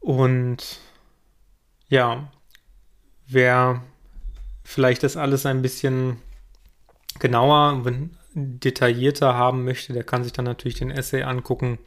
[0.00, 0.80] Und
[1.88, 2.30] ja,
[3.26, 3.82] wer
[4.64, 6.18] vielleicht das alles ein bisschen
[7.18, 7.82] genauer,
[8.34, 11.78] detaillierter haben möchte, der kann sich dann natürlich den Essay angucken,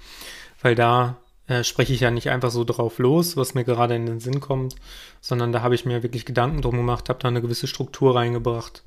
[0.62, 4.06] weil da äh, spreche ich ja nicht einfach so drauf los, was mir gerade in
[4.06, 4.76] den Sinn kommt,
[5.22, 8.84] sondern da habe ich mir wirklich Gedanken drum gemacht, habe da eine gewisse Struktur reingebracht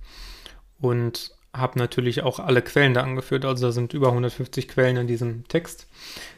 [0.81, 3.45] und habe natürlich auch alle Quellen da angeführt.
[3.45, 5.87] Also da sind über 150 Quellen in diesem Text.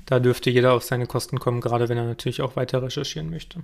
[0.06, 3.60] Da dürfte jeder auf seine Kosten kommen, gerade wenn er natürlich auch weiter recherchieren möchte.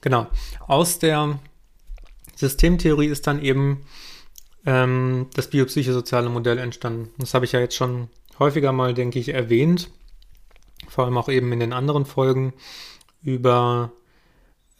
[0.00, 0.28] Genau.
[0.66, 1.38] Aus der
[2.36, 3.84] Systemtheorie ist dann eben
[4.64, 7.10] ähm, das biopsychosoziale Modell entstanden.
[7.18, 8.08] Das habe ich ja jetzt schon
[8.38, 9.90] häufiger mal, denke ich, erwähnt.
[10.88, 12.54] Vor allem auch eben in den anderen Folgen
[13.22, 13.92] über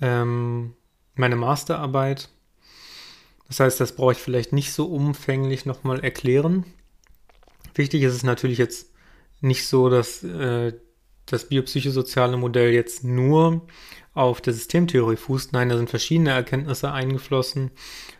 [0.00, 0.74] ähm,
[1.14, 2.30] meine Masterarbeit.
[3.48, 6.64] Das heißt, das brauche ich vielleicht nicht so umfänglich nochmal erklären.
[7.74, 8.90] Wichtig ist es natürlich jetzt
[9.40, 10.72] nicht so, dass äh,
[11.26, 13.66] das biopsychosoziale Modell jetzt nur
[14.14, 15.52] auf der Systemtheorie fußt.
[15.52, 17.70] Nein, da sind verschiedene Erkenntnisse eingeflossen.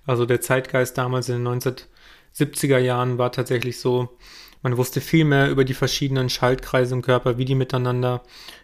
[0.06, 4.16] Also der Zeitgeist damals in den 1970er Jahren war tatsächlich so,
[4.62, 8.22] man wusste viel mehr über die verschiedenen Schaltkreise im Körper, wie die miteinander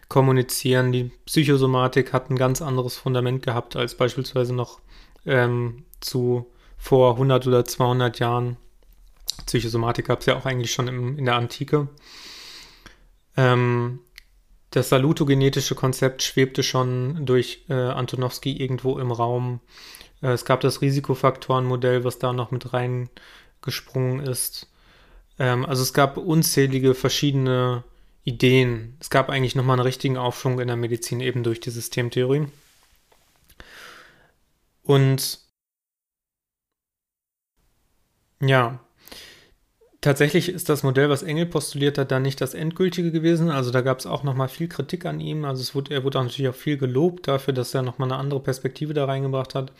[0.09, 0.91] kommunizieren.
[0.91, 4.79] Die Psychosomatik hat ein ganz anderes Fundament gehabt als beispielsweise noch
[5.25, 8.57] ähm, zu vor 100 oder 200 Jahren.
[9.45, 11.87] Psychosomatik gab es ja auch eigentlich schon im, in der Antike.
[13.35, 13.99] Ähm,
[14.77, 19.59] das salutogenetische Konzept schwebte schon durch äh, Antonowski irgendwo im Raum.
[20.21, 24.69] Äh, es gab das Risikofaktorenmodell, was da noch mit reingesprungen ist.
[25.39, 27.83] Ähm, also es gab unzählige verschiedene
[28.23, 28.97] Ideen.
[28.99, 32.47] Es gab eigentlich nochmal einen richtigen Aufschwung in der Medizin eben durch die Systemtheorie.
[34.83, 35.39] Und
[38.39, 38.79] ja,
[39.99, 43.49] Tatsächlich ist das Modell, was Engel postuliert hat, dann nicht das endgültige gewesen.
[43.49, 45.43] Also da gab es auch nochmal viel Kritik an ihm.
[45.43, 48.19] Also es wurde, er wurde auch natürlich auch viel gelobt dafür, dass er nochmal eine
[48.19, 49.71] andere Perspektive da reingebracht hat.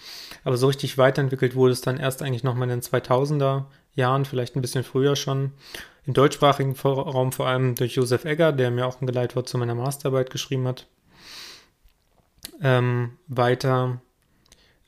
[0.44, 4.56] Aber so richtig weiterentwickelt wurde es dann erst eigentlich nochmal in den 2000er Jahren, vielleicht
[4.56, 5.52] ein bisschen früher schon.
[6.08, 9.76] Im deutschsprachigen Raum vor allem durch Josef Egger, der mir auch ein Geleitwort zu meiner
[9.76, 10.88] Masterarbeit geschrieben hat,
[12.62, 14.02] ähm, weiter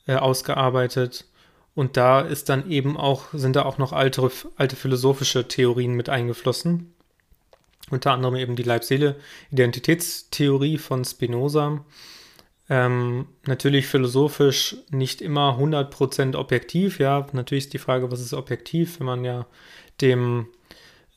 [0.06, 1.26] äh, ausgearbeitet.
[1.74, 6.08] Und da ist dann eben auch, sind da auch noch alte, alte philosophische Theorien mit
[6.08, 6.94] eingeflossen.
[7.90, 11.84] Unter anderem eben die Leib-Seele-Identitätstheorie von Spinoza.
[12.68, 17.26] Ähm, natürlich philosophisch nicht immer 100% objektiv, ja.
[17.32, 19.46] Natürlich ist die Frage, was ist objektiv, wenn man ja
[20.00, 20.46] dem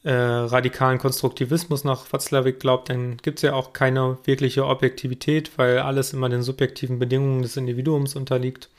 [0.04, 5.80] äh, radikalen Konstruktivismus nach Watzlawick glaubt, dann gibt es ja auch keine wirkliche Objektivität, weil
[5.80, 8.70] alles immer den subjektiven Bedingungen des Individuums unterliegt.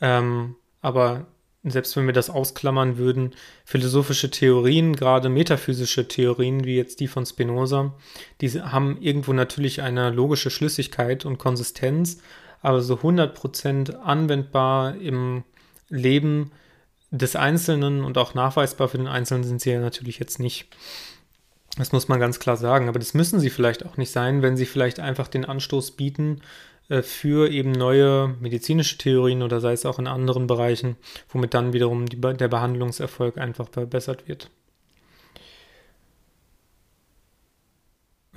[0.00, 1.26] Ähm, aber
[1.64, 7.26] selbst wenn wir das ausklammern würden, philosophische Theorien, gerade metaphysische Theorien, wie jetzt die von
[7.26, 7.94] Spinoza,
[8.40, 12.20] die haben irgendwo natürlich eine logische Schlüssigkeit und Konsistenz,
[12.62, 15.44] aber so 100% anwendbar im
[15.88, 16.52] Leben
[17.10, 20.68] des Einzelnen und auch nachweisbar für den Einzelnen sind sie ja natürlich jetzt nicht.
[21.76, 24.56] Das muss man ganz klar sagen, aber das müssen sie vielleicht auch nicht sein, wenn
[24.56, 26.40] sie vielleicht einfach den Anstoß bieten,
[27.02, 30.96] für eben neue medizinische Theorien oder sei es auch in anderen Bereichen,
[31.28, 34.50] womit dann wiederum die, der Behandlungserfolg einfach verbessert wird.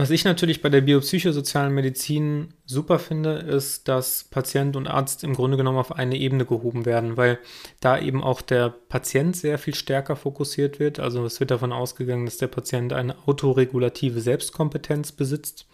[0.01, 5.35] Was ich natürlich bei der biopsychosozialen Medizin super finde, ist, dass Patient und Arzt im
[5.35, 7.37] Grunde genommen auf eine Ebene gehoben werden, weil
[7.81, 10.99] da eben auch der Patient sehr viel stärker fokussiert wird.
[10.99, 15.67] Also es wird davon ausgegangen, dass der Patient eine autoregulative Selbstkompetenz besitzt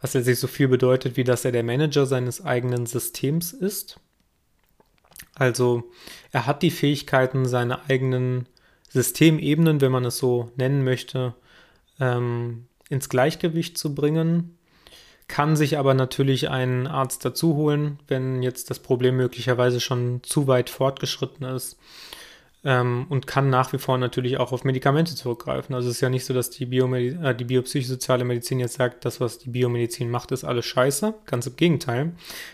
[0.00, 4.00] was letztlich so viel bedeutet, wie dass er der Manager seines eigenen Systems ist.
[5.34, 5.84] Also
[6.32, 8.46] er hat die Fähigkeiten, seine eigenen
[8.88, 11.34] Systemebenen, wenn man es so nennen möchte,
[12.00, 14.56] ähm, ins Gleichgewicht zu bringen,
[15.28, 20.46] kann sich aber natürlich einen Arzt dazu holen, wenn jetzt das Problem möglicherweise schon zu
[20.46, 21.78] weit fortgeschritten ist
[22.64, 25.74] ähm, und kann nach wie vor natürlich auch auf Medikamente zurückgreifen.
[25.74, 29.04] Also es ist ja nicht so, dass die, Biomedi äh, die biopsychosoziale Medizin jetzt sagt,
[29.04, 31.14] das, was die Biomedizin macht, ist alles scheiße.
[31.26, 32.12] Ganz im Gegenteil.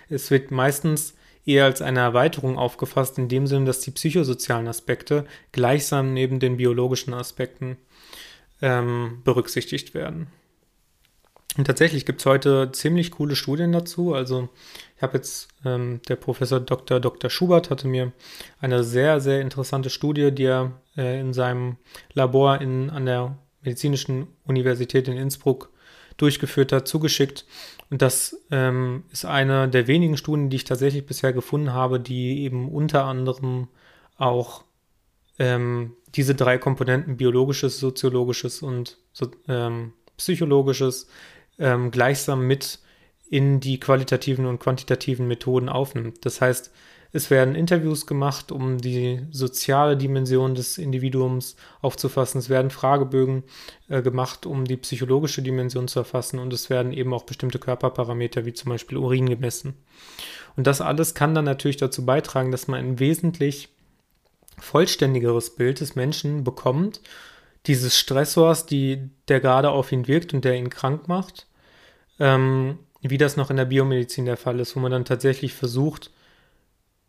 [0.09, 1.15] Es wird meistens
[1.45, 6.57] eher als eine Erweiterung aufgefasst, in dem Sinne, dass die psychosozialen Aspekte gleichsam neben den
[6.57, 7.77] biologischen Aspekten
[8.63, 10.29] ähm, berücksichtigt werden.
[11.59, 14.15] Und tatsächlich gibt es heute ziemlich coole Studien dazu.
[14.15, 14.49] Also
[14.97, 16.99] ich habe jetzt, ähm, der Professor Dr.
[16.99, 17.29] Dr.
[17.29, 18.13] Schubert hatte mir
[18.61, 21.77] eine sehr, sehr interessante Studie, die er äh, in seinem
[22.15, 25.71] Labor in, an der Medizinischen Universität in Innsbruck
[26.17, 27.45] durchgeführt hat, zugeschickt.
[27.91, 32.45] Und das ähm, ist eine der wenigen Studien, die ich tatsächlich bisher gefunden habe, die
[32.45, 33.69] eben unter anderem
[34.17, 34.65] auch
[35.39, 38.99] ähm, diese drei Komponenten, biologisches, soziologisches und
[39.49, 41.09] ähm, psychologisches,
[41.59, 42.81] ähm, gleichsam mit
[43.31, 46.25] in die qualitativen und quantitativen Methoden aufnimmt.
[46.27, 46.71] Das heißt,
[47.15, 52.39] es werden Interviews gemacht, um die soziale Dimension des Individuums aufzufassen.
[52.39, 53.45] Es werden Fragebögen
[53.89, 56.39] äh, gemacht, um die psychologische Dimension zu erfassen.
[56.39, 59.75] Und es werden eben auch bestimmte Körperparameter wie zum Beispiel Urin gemessen.
[60.57, 63.72] Und das alles kann dann natürlich dazu beitragen, dass man ein wesentlich
[64.59, 67.01] vollständigeres Bild des Menschen bekommt,
[67.67, 71.47] dieses Stressors, die, der gerade auf ihn wirkt und der ihn krank macht,
[72.19, 76.11] ähm, wie das noch in der Biomedizin der Fall ist, wo man dann tatsächlich versucht,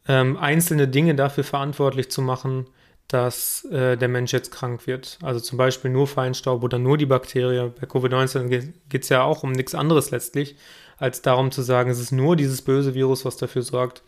[0.07, 2.65] ähm, einzelne Dinge dafür verantwortlich zu machen,
[3.07, 5.19] dass äh, der Mensch jetzt krank wird.
[5.21, 7.71] Also zum Beispiel nur Feinstaub oder nur die Bakterie.
[7.79, 10.55] Bei Covid-19 geht es ja auch um nichts anderes letztlich,
[10.97, 14.03] als darum zu sagen, es ist nur dieses böse Virus, was dafür sorgt,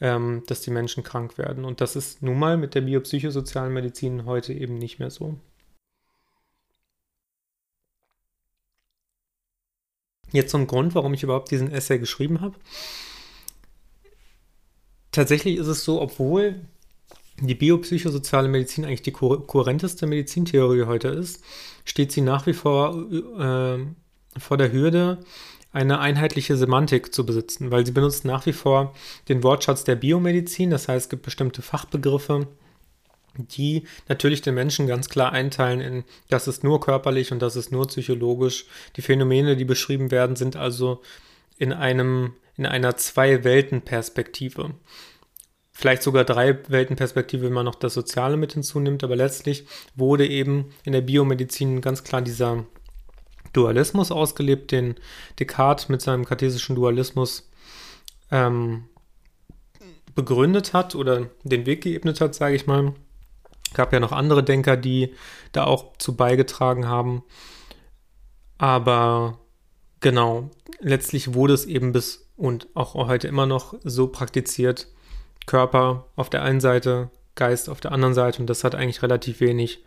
[0.00, 1.64] ähm, dass die Menschen krank werden.
[1.64, 5.38] Und das ist nun mal mit der biopsychosozialen Medizin heute eben nicht mehr so.
[10.32, 12.54] Jetzt zum Grund, warum ich überhaupt diesen Essay geschrieben habe
[15.12, 16.60] tatsächlich ist es so, obwohl
[17.40, 21.42] die biopsychosoziale Medizin eigentlich die kohärenteste Medizintheorie heute ist,
[21.84, 23.78] steht sie nach wie vor äh,
[24.38, 25.18] vor der Hürde,
[25.72, 28.94] eine einheitliche Semantik zu besitzen, weil sie benutzt nach wie vor
[29.28, 32.48] den Wortschatz der Biomedizin, das heißt, es gibt bestimmte Fachbegriffe,
[33.36, 37.70] die natürlich den Menschen ganz klar einteilen in, das ist nur körperlich und das ist
[37.70, 38.66] nur psychologisch.
[38.96, 41.00] Die Phänomene, die beschrieben werden, sind also
[41.56, 44.74] in einem in einer Zwei-Welten-Perspektive.
[45.72, 49.64] Vielleicht sogar drei Welten-Perspektive, wenn man noch das Soziale mit hinzunimmt, aber letztlich
[49.96, 52.66] wurde eben in der Biomedizin ganz klar dieser
[53.52, 54.94] Dualismus ausgelebt, den
[55.38, 57.50] Descartes mit seinem kartesischen Dualismus
[58.30, 58.84] ähm,
[60.14, 62.94] begründet hat oder den Weg geebnet hat, sage ich mal.
[63.74, 65.14] Gab ja noch andere Denker, die
[65.52, 67.22] da auch zu beigetragen haben.
[68.58, 69.38] Aber
[70.00, 74.88] genau, letztlich wurde es eben bis und auch heute immer noch so praktiziert.
[75.46, 79.40] Körper auf der einen Seite, Geist auf der anderen Seite und das hat eigentlich relativ
[79.40, 79.84] wenig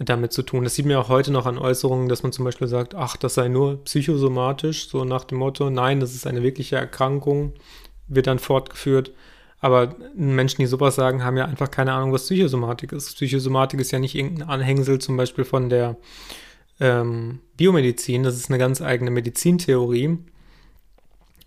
[0.00, 0.64] damit zu tun.
[0.64, 3.34] Das sieht man auch heute noch an Äußerungen, dass man zum Beispiel sagt, ach, das
[3.34, 7.52] sei nur psychosomatisch, so nach dem Motto, nein, das ist eine wirkliche Erkrankung,
[8.08, 9.12] wird dann fortgeführt.
[9.60, 13.14] Aber Menschen, die sowas sagen, haben ja einfach keine Ahnung, was Psychosomatik ist.
[13.14, 15.96] Psychosomatik ist ja nicht irgendein Anhängsel zum Beispiel von der
[16.80, 20.18] ähm, Biomedizin, das ist eine ganz eigene Medizintheorie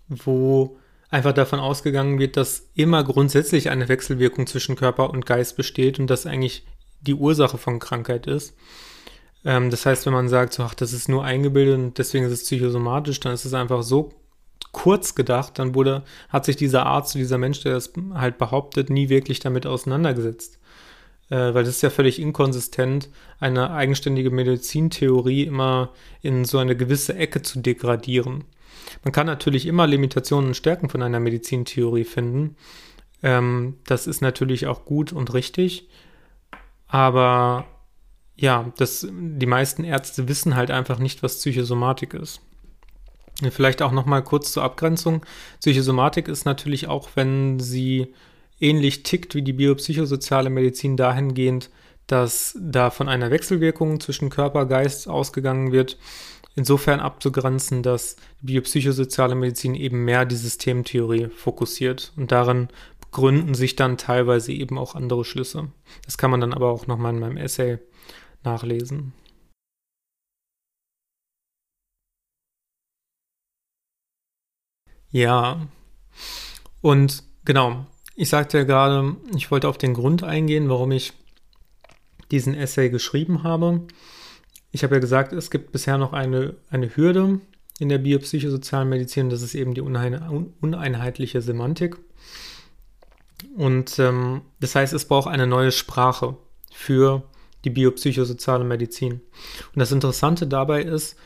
[0.08, 0.78] wo
[1.10, 6.08] einfach davon ausgegangen wird, dass immer grundsätzlich eine Wechselwirkung zwischen Körper und Geist besteht und
[6.08, 6.66] das eigentlich
[7.06, 8.54] die Ursache von Krankheit ist.
[9.44, 12.32] Ähm, das heißt, wenn man sagt, so, ach, das ist nur eingebildet und deswegen ist
[12.32, 14.12] es psychosomatisch, dann ist es einfach so
[14.72, 19.08] kurz gedacht, dann wurde, hat sich dieser Arzt, dieser Mensch, der das halt behauptet, nie
[19.08, 20.58] wirklich damit auseinandergesetzt.
[21.30, 23.08] Äh, weil das ist ja völlig inkonsistent,
[23.40, 28.44] eine eigenständige Medizintheorie immer in so eine gewisse Ecke zu degradieren.
[29.02, 32.56] Man kann natürlich immer Limitationen und Stärken von einer Medizintheorie finden.
[33.22, 35.88] Ähm, das ist natürlich auch gut und richtig.
[36.94, 37.66] Aber
[38.36, 42.40] ja, das, die meisten Ärzte wissen halt einfach nicht, was Psychosomatik ist.
[43.50, 45.26] Vielleicht auch noch mal kurz zur Abgrenzung.
[45.58, 48.14] Psychosomatik ist natürlich auch, wenn sie
[48.60, 51.68] ähnlich tickt wie die biopsychosoziale Medizin dahingehend,
[52.06, 55.98] dass da von einer Wechselwirkung zwischen Körper, Geist ausgegangen wird
[56.56, 62.68] insofern abzugrenzen, dass die biopsychosoziale Medizin eben mehr die Systemtheorie fokussiert und darin
[63.14, 65.70] gründen sich dann teilweise eben auch andere Schlüsse.
[66.04, 67.78] Das kann man dann aber auch nochmal in meinem Essay
[68.42, 69.14] nachlesen.
[75.10, 75.68] Ja,
[76.82, 77.86] und genau,
[78.16, 81.12] ich sagte ja gerade, ich wollte auf den Grund eingehen, warum ich
[82.32, 83.86] diesen Essay geschrieben habe.
[84.72, 87.40] Ich habe ja gesagt, es gibt bisher noch eine, eine Hürde
[87.78, 91.96] in der biopsychosozialen Medizin, das ist eben die uneinheitliche Semantik.
[93.56, 96.36] Und ähm, das heißt, es braucht eine neue Sprache
[96.72, 97.22] für
[97.64, 99.20] die biopsychosoziale Medizin.
[99.74, 101.16] Und das Interessante dabei ist,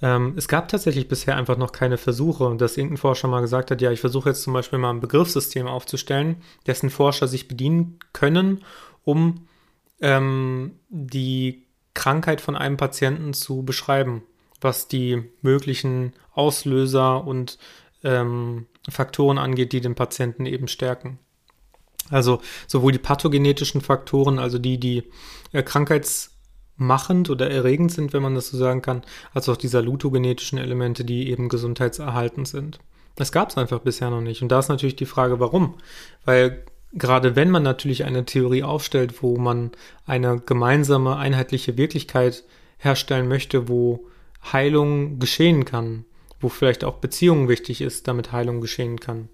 [0.00, 3.82] Ähm, es gab tatsächlich bisher einfach noch keine Versuche, dass irgendein Forscher mal gesagt hat,
[3.82, 6.36] ja, ich versuche jetzt zum Beispiel mal ein Begriffssystem aufzustellen,
[6.68, 8.62] dessen Forscher sich bedienen können,
[9.02, 9.48] um
[10.00, 14.22] ähm, die Krankheit von einem Patienten zu beschreiben,
[14.60, 17.58] was die möglichen Auslöser und
[18.04, 21.18] ähm, Faktoren angeht, die den Patienten eben stärken.
[22.10, 25.04] Also sowohl die pathogenetischen Faktoren, also die, die
[25.52, 29.02] äh, krankheitsmachend oder erregend sind, wenn man das so sagen kann,
[29.34, 32.78] als auch die salutogenetischen Elemente, die eben gesundheitserhaltend sind.
[33.16, 34.42] Das gab es einfach bisher noch nicht.
[34.42, 35.74] Und da ist natürlich die Frage, warum?
[36.24, 39.72] Weil gerade wenn man natürlich eine Theorie aufstellt, wo man
[40.06, 42.44] eine gemeinsame, einheitliche Wirklichkeit
[42.78, 44.06] herstellen möchte, wo
[44.52, 46.04] Heilung geschehen kann,
[46.40, 49.28] wo vielleicht auch Beziehung wichtig ist, damit Heilung geschehen kann,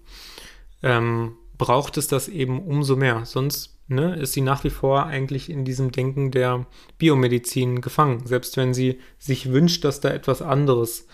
[0.81, 3.25] ähm, braucht es das eben umso mehr.
[3.25, 6.65] Sonst ne, ist sie nach wie vor eigentlich in diesem Denken der
[6.97, 11.07] Biomedizin gefangen, selbst wenn sie sich wünscht, dass da etwas anderes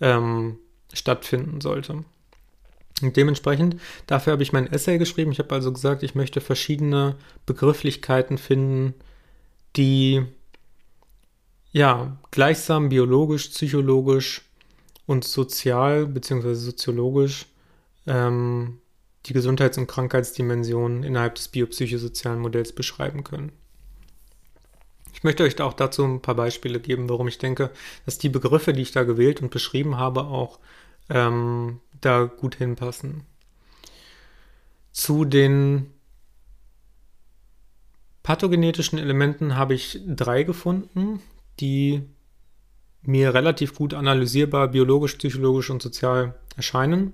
[0.00, 0.58] ähm,
[0.92, 2.04] stattfinden sollte.
[3.02, 3.76] Und dementsprechend,
[4.06, 5.32] dafür habe ich mein Essay geschrieben.
[5.32, 8.94] Ich habe also gesagt, ich möchte verschiedene Begrifflichkeiten finden,
[9.76, 10.24] die
[11.70, 14.42] ja gleichsam biologisch, psychologisch
[15.06, 16.54] und sozial bzw.
[16.54, 17.46] soziologisch
[18.06, 18.78] ähm,
[19.28, 23.52] die Gesundheits- und Krankheitsdimensionen innerhalb des biopsychosozialen Modells beschreiben können.
[25.12, 27.70] Ich möchte euch da auch dazu ein paar Beispiele geben, warum ich denke,
[28.06, 30.60] dass die Begriffe, die ich da gewählt und beschrieben habe, auch
[31.10, 33.24] ähm, da gut hinpassen.
[34.92, 35.92] Zu den
[38.22, 41.20] pathogenetischen Elementen habe ich drei gefunden,
[41.60, 42.02] die
[43.02, 47.12] mir relativ gut analysierbar biologisch, psychologisch und sozial erscheinen.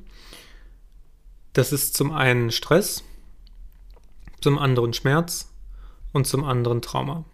[1.54, 3.04] Das ist zum einen Stress,
[4.40, 5.54] zum anderen Schmerz
[6.12, 7.24] und zum anderen Trauma.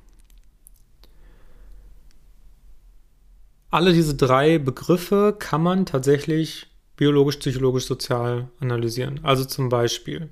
[3.71, 6.67] Alle diese drei Begriffe kann man tatsächlich
[6.97, 9.21] biologisch, psychologisch, sozial analysieren.
[9.23, 10.31] Also zum Beispiel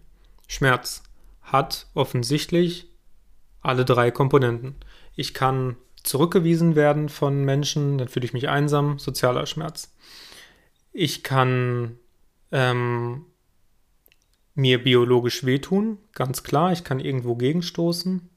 [0.48, 1.02] Schmerz
[1.40, 2.90] hat offensichtlich
[3.62, 4.74] alle drei Komponenten.
[5.16, 9.96] Ich kann zurückgewiesen werden von Menschen, dann fühle ich mich einsam, sozialer Schmerz.
[10.92, 11.98] Ich kann
[12.52, 13.24] ähm,
[14.58, 16.72] mir biologisch wehtun, ganz klar.
[16.72, 18.28] Ich kann irgendwo gegenstoßen.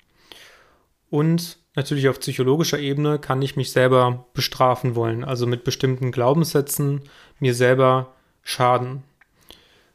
[1.10, 7.02] Und natürlich auf psychologischer Ebene kann ich mich selber bestrafen wollen, also mit bestimmten Glaubenssätzen
[7.40, 8.14] mir selber
[8.44, 9.04] schaden.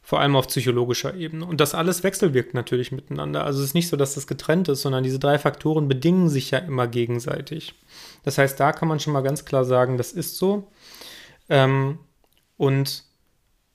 [0.03, 1.47] Vor allem auf psychologischer Ebene.
[1.47, 3.45] Und das alles wechselwirkt natürlich miteinander.
[3.45, 6.51] Also es ist nicht so, dass das getrennt ist, sondern diese drei Faktoren bedingen sich
[6.51, 7.75] ja immer gegenseitig.
[8.25, 10.71] Das heißt, da kann man schon mal ganz klar sagen, das ist so.
[11.49, 12.01] Ähm,
[12.57, 13.06] und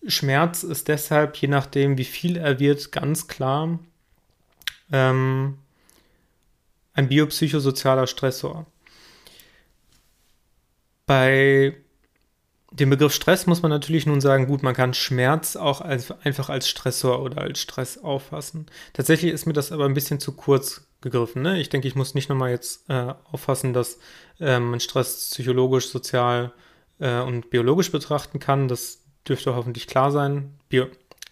[0.08, 3.80] Schmerz ist deshalb, je nachdem, wie viel er wird, ganz klar
[4.92, 5.58] ähm,
[6.94, 8.66] ein biopsychosozialer Stressor.
[11.06, 11.76] Bei
[12.72, 16.50] dem Begriff Stress muss man natürlich nun sagen, gut, man kann Schmerz auch als, einfach
[16.50, 18.68] als Stressor oder als Stress auffassen.
[18.94, 21.42] Tatsächlich ist mir das aber ein bisschen zu kurz gegriffen.
[21.42, 21.60] Ne?
[21.60, 24.00] Ich denke, ich muss nicht nochmal jetzt äh, auffassen, dass
[24.40, 26.54] ähm, man Stress psychologisch, sozial
[27.00, 28.70] äh, und biologisch betrachten kann.
[28.70, 30.54] Das dürfte hoffentlich klar sein.
[30.70, 30.88] Bio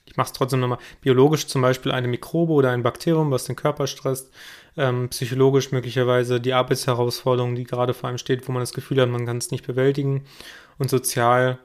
[0.10, 0.80] ich mache es trotzdem nochmal.
[1.02, 4.34] Biologisch zum Beispiel eine Mikrobe oder ein Bakterium, was den Körper stresst.
[4.76, 9.10] Ähm, psychologisch möglicherweise die Arbeitsherausforderung, die gerade vor einem steht, wo man das Gefühl hat,
[9.10, 10.26] man kann es nicht bewältigen.
[10.80, 11.60] Und sozial,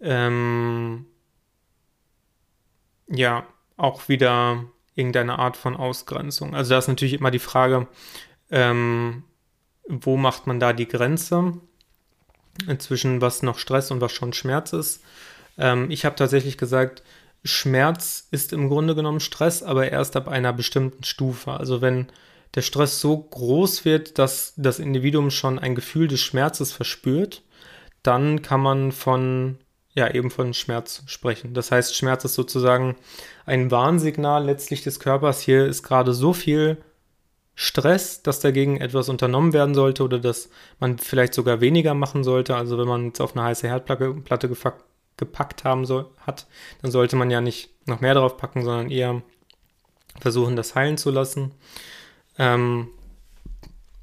[0.00, 1.06] ähm,
[3.08, 3.46] ja,
[3.76, 4.64] auch wieder
[4.94, 6.54] irgendeine Art von Ausgrenzung.
[6.54, 7.86] Also da ist natürlich immer die Frage,
[8.50, 9.24] ähm,
[9.86, 11.54] wo macht man da die Grenze
[12.78, 15.02] zwischen was noch Stress und was schon Schmerz ist.
[15.58, 17.02] Ähm, ich habe tatsächlich gesagt,
[17.44, 21.52] Schmerz ist im Grunde genommen Stress, aber erst ab einer bestimmten Stufe.
[21.52, 22.08] Also wenn
[22.54, 27.42] der Stress so groß wird, dass das Individuum schon ein Gefühl des Schmerzes verspürt,
[28.02, 29.58] dann kann man von,
[29.94, 31.52] ja, eben von Schmerz sprechen.
[31.54, 32.96] Das heißt, Schmerz ist sozusagen
[33.44, 35.40] ein Warnsignal letztlich des Körpers.
[35.40, 36.78] Hier ist gerade so viel
[37.54, 40.48] Stress, dass dagegen etwas unternommen werden sollte oder dass
[40.80, 42.56] man vielleicht sogar weniger machen sollte.
[42.56, 44.48] Also wenn man jetzt auf eine heiße Herdplatte Platte
[45.16, 46.46] gepackt haben soll, hat,
[46.82, 49.22] dann sollte man ja nicht noch mehr drauf packen, sondern eher
[50.20, 51.52] versuchen, das heilen zu lassen.
[52.38, 52.88] Ähm,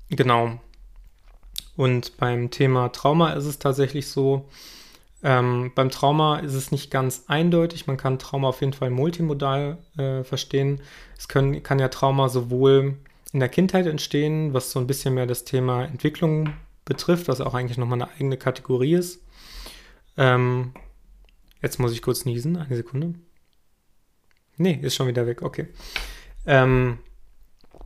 [0.09, 0.59] genau.
[1.75, 4.49] Und beim Thema Trauma ist es tatsächlich so,
[5.23, 7.87] ähm, beim Trauma ist es nicht ganz eindeutig.
[7.87, 10.81] Man kann Trauma auf jeden Fall multimodal äh, verstehen.
[11.17, 12.97] Es können, kann ja Trauma sowohl
[13.31, 16.53] in der Kindheit entstehen, was so ein bisschen mehr das Thema Entwicklung
[16.85, 19.23] betrifft, was auch eigentlich nochmal eine eigene Kategorie ist.
[20.17, 20.73] Ähm,
[21.61, 22.57] Jetzt muss ich kurz niesen.
[22.57, 23.13] Eine Sekunde.
[24.57, 25.41] Nee, ist schon wieder weg.
[25.41, 25.67] Okay.
[26.45, 26.99] Ähm,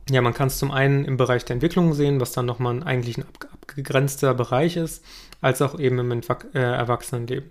[0.08, 3.18] ja, man kann es zum einen im Bereich der Entwicklung sehen, was dann nochmal eigentlich
[3.18, 5.04] ein abgegrenzter Bereich ist,
[5.40, 7.50] als auch eben im Entwa äh, Erwachsenenleben.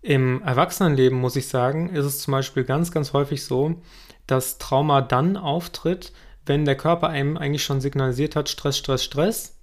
[0.00, 3.80] Im Erwachsenenleben, muss ich sagen, ist es zum Beispiel ganz, ganz häufig so,
[4.26, 6.12] dass Trauma dann auftritt,
[6.46, 9.57] wenn der Körper einem eigentlich schon signalisiert hat, Stress, Stress, Stress.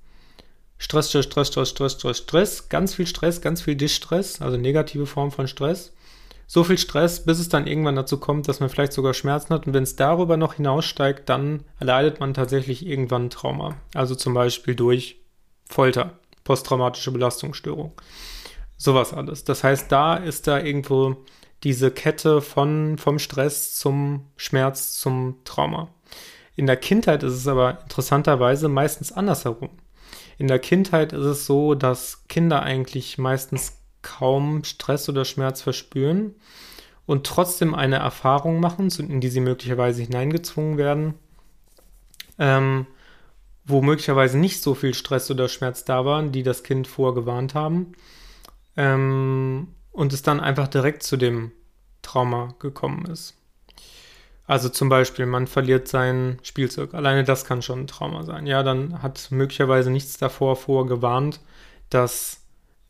[0.78, 5.06] Stress, Stress, Stress, Stress, Stress, Stress, Stress, ganz viel Stress, ganz viel Distress, also negative
[5.06, 5.94] Form von Stress.
[6.48, 9.66] So viel Stress, bis es dann irgendwann dazu kommt, dass man vielleicht sogar Schmerzen hat.
[9.66, 13.78] Und wenn es darüber noch hinaussteigt, dann erleidet man tatsächlich irgendwann Trauma.
[13.96, 15.18] Also zum Beispiel durch
[15.68, 17.94] Folter, posttraumatische Belastungsstörung.
[18.78, 19.44] Sowas alles.
[19.44, 21.18] Das heißt, da ist da irgendwo
[21.64, 25.90] diese Kette von, vom Stress zum Schmerz zum Trauma.
[26.56, 29.70] In der Kindheit ist es aber interessanterweise meistens andersherum.
[30.38, 36.36] In der Kindheit ist es so, dass Kinder eigentlich meistens kaum Stress oder Schmerz verspüren
[37.06, 41.14] und trotzdem eine Erfahrung machen, in die sie möglicherweise hineingezwungen werden,
[42.38, 42.86] ähm,
[43.66, 47.94] wo möglicherweise nicht so viel Stress oder Schmerz da waren, die das Kind vorgewarnt haben,
[48.78, 51.52] ähm, und es dann einfach direkt zu dem
[52.02, 53.34] Trauma gekommen ist.
[54.48, 56.94] Also zum Beispiel, man verliert sein Spielzeug.
[56.94, 58.46] Alleine das kann schon ein Trauma sein.
[58.46, 61.40] Ja, dann hat möglicherweise nichts davor vorgewarnt,
[61.90, 62.46] dass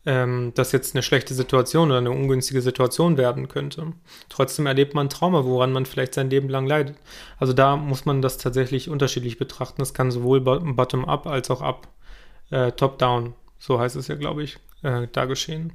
[0.06, 3.92] ähm, das jetzt eine schlechte Situation oder eine ungünstige Situation werden könnte.
[4.28, 6.96] Trotzdem erlebt man Trauma, woran man vielleicht sein Leben lang leidet.
[7.38, 9.80] Also da muss man das tatsächlich unterschiedlich betrachten.
[9.80, 11.88] Das kann sowohl bottom-up als auch up,
[12.50, 15.72] äh, top-down, so heißt es ja, glaube ich, äh, da geschehen.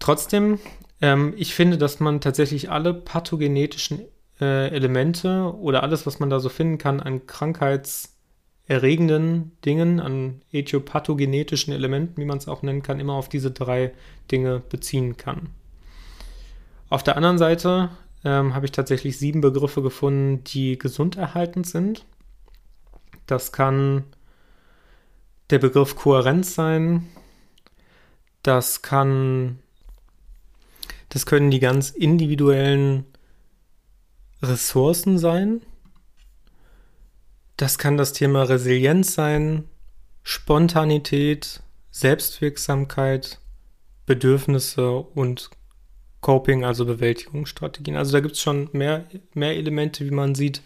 [0.00, 0.58] Trotzdem,
[1.00, 4.00] ähm, ich finde, dass man tatsächlich alle pathogenetischen
[4.42, 11.72] äh, Elemente oder alles, was man da so finden kann an krankheitserregenden Dingen, an etiopathogenetischen
[11.72, 13.92] Elementen, wie man es auch nennen kann, immer auf diese drei
[14.32, 15.50] Dinge beziehen kann.
[16.90, 17.90] Auf der anderen Seite
[18.24, 22.04] ähm, habe ich tatsächlich sieben Begriffe gefunden, die gesunderhaltend sind.
[23.26, 24.02] Das kann
[25.50, 27.06] der Begriff Kohärenz sein.
[28.42, 29.60] Das kann,
[31.10, 33.06] das können die ganz individuellen
[34.42, 35.62] Ressourcen sein.
[37.56, 39.64] Das kann das Thema Resilienz sein,
[40.22, 43.38] Spontanität, Selbstwirksamkeit,
[44.06, 45.50] Bedürfnisse und
[46.20, 47.96] Coping, also Bewältigungsstrategien.
[47.96, 50.62] Also da gibt es schon mehr, mehr Elemente, wie man sieht.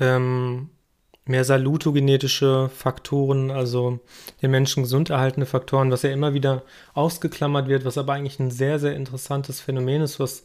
[0.00, 0.70] Ähm,
[1.24, 4.00] mehr salutogenetische Faktoren, also
[4.40, 6.62] den Menschen gesund erhaltene Faktoren, was ja immer wieder
[6.94, 10.44] ausgeklammert wird, was aber eigentlich ein sehr, sehr interessantes Phänomen ist, was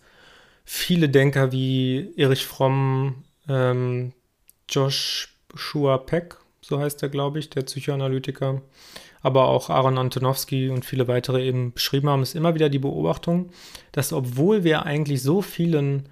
[0.69, 4.11] viele Denker wie Erich Fromm, ähm,
[4.69, 8.61] Joshua Peck, so heißt er, glaube ich, der Psychoanalytiker,
[9.21, 13.49] aber auch Aaron Antonowski und viele weitere eben beschrieben haben, ist immer wieder die Beobachtung,
[13.93, 16.09] dass obwohl wir eigentlich so vielen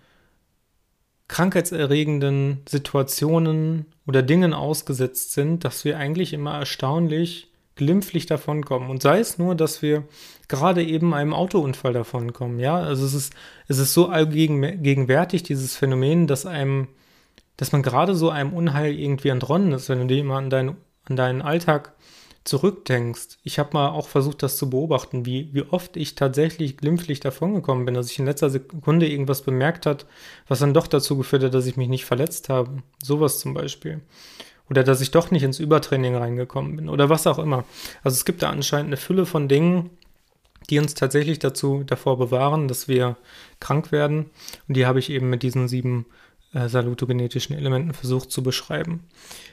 [1.28, 8.90] krankheitserregenden Situationen oder Dingen ausgesetzt sind, dass wir eigentlich immer erstaunlich glimpflich davonkommen.
[8.90, 10.04] Und sei es nur, dass wir
[10.48, 12.60] gerade eben einem Autounfall davonkommen.
[12.60, 13.34] Ja, also es ist,
[13.68, 16.88] es ist so allgegenwärtig, dieses Phänomen, dass einem,
[17.58, 20.76] dass man gerade so einem Unheil irgendwie entronnen ist, wenn du dir immer an, dein,
[21.06, 21.94] an deinen Alltag
[22.46, 23.40] zurückdenkst.
[23.44, 27.86] Ich habe mal auch versucht, das zu beobachten, wie, wie oft ich tatsächlich glimpflich davongekommen
[27.86, 30.06] bin, dass ich in letzter Sekunde irgendwas bemerkt hat,
[30.48, 32.84] was dann doch dazu geführt hat, dass ich mich nicht verletzt habe.
[33.04, 34.02] Sowas zum Beispiel.
[34.70, 36.90] Oder dass ich doch nicht ins Übertraining reingekommen bin.
[36.90, 37.66] Oder was auch immer.
[38.04, 39.92] Also es gibt da anscheinend eine Fülle von Dingen,
[40.70, 43.18] die uns tatsächlich dazu davor bewahren, dass wir
[43.60, 44.32] krank werden.
[44.68, 46.06] Und die habe ich eben mit diesen sieben
[46.54, 49.04] äh, salutogenetischen Elementen versucht zu beschreiben.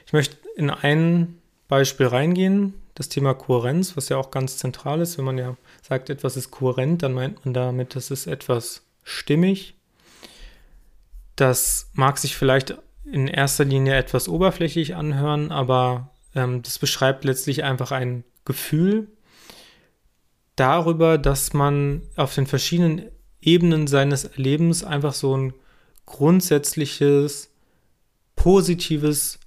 [0.07, 1.37] Ich möchte in ein
[1.67, 5.17] Beispiel reingehen, das Thema Kohärenz, was ja auch ganz zentral ist.
[5.17, 9.75] Wenn man ja sagt, etwas ist kohärent, dann meint man damit, das ist etwas stimmig.
[11.35, 17.63] Das mag sich vielleicht in erster Linie etwas oberflächlich anhören, aber ähm, das beschreibt letztlich
[17.63, 19.07] einfach ein Gefühl
[20.55, 23.03] darüber, dass man auf den verschiedenen
[23.41, 25.53] Ebenen seines Lebens einfach so ein
[26.05, 27.49] grundsätzliches,
[28.35, 29.39] positives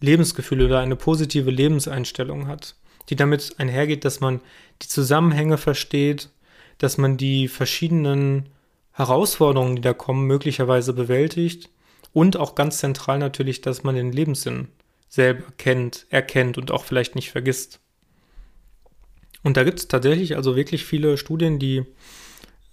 [0.00, 2.74] Lebensgefühl oder eine positive Lebenseinstellung hat,
[3.08, 4.40] die damit einhergeht, dass man
[4.82, 6.30] die Zusammenhänge versteht,
[6.78, 8.48] dass man die verschiedenen
[8.92, 11.68] Herausforderungen, die da kommen, möglicherweise bewältigt
[12.12, 14.68] und auch ganz zentral natürlich, dass man den Lebenssinn
[15.08, 17.80] selber kennt, erkennt und auch vielleicht nicht vergisst.
[19.42, 21.84] Und da gibt es tatsächlich also wirklich viele Studien, die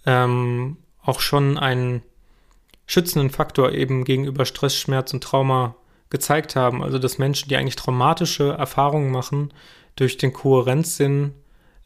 [0.06, 2.02] ähm, auch schon einen
[2.86, 5.76] schützenden Faktor eben gegenüber Stress, Schmerz und Trauma
[6.10, 6.82] gezeigt haben.
[6.82, 9.52] Also dass Menschen, die eigentlich traumatische Erfahrungen machen,
[9.96, 11.34] durch den Kohärenzsinn,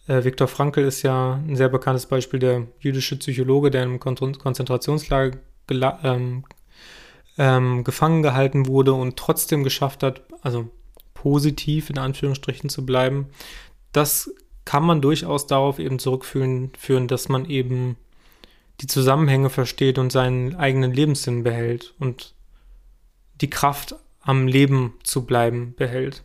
[0.06, 5.38] äh, Viktor Frankl ist ja ein sehr bekanntes Beispiel, der jüdische Psychologe, der im Konzentrationslager
[5.70, 6.44] ähm,
[7.38, 10.70] ähm, gefangen gehalten wurde und trotzdem geschafft hat, also
[11.14, 13.28] positiv in Anführungsstrichen zu bleiben,
[13.92, 17.96] das kann man durchaus darauf eben zurückführen, führen, dass man eben
[18.80, 22.34] die Zusammenhänge versteht und seinen eigenen Lebenssinn behält und
[23.40, 26.22] die Kraft am Leben zu bleiben behält.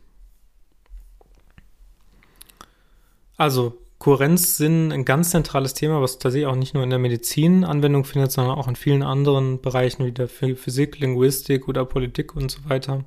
[3.37, 8.05] Also Kohärenzsinn ein ganz zentrales Thema, was tatsächlich auch nicht nur in der Medizin Anwendung
[8.05, 12.69] findet, sondern auch in vielen anderen Bereichen wie der Physik, Linguistik oder Politik und so
[12.69, 13.05] weiter.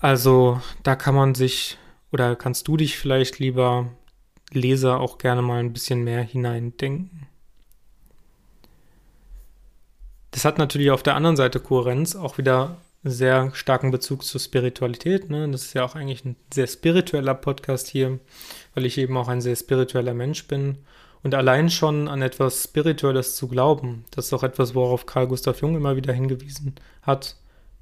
[0.00, 1.78] Also da kann man sich
[2.12, 3.88] oder kannst du dich vielleicht lieber
[4.52, 7.26] Leser auch gerne mal ein bisschen mehr hineindenken.
[10.30, 15.30] Das hat natürlich auf der anderen Seite Kohärenz auch wieder sehr starken Bezug zur Spiritualität.
[15.30, 15.48] Ne?
[15.50, 18.18] Das ist ja auch eigentlich ein sehr spiritueller Podcast hier,
[18.74, 20.78] weil ich eben auch ein sehr spiritueller Mensch bin.
[21.22, 25.60] Und allein schon an etwas Spirituelles zu glauben, das ist auch etwas, worauf Karl Gustav
[25.62, 27.36] Jung immer wieder hingewiesen hat.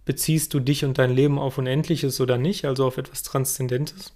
[0.05, 4.13] Beziehst du dich und dein Leben auf Unendliches oder nicht, also auf etwas Transzendentes?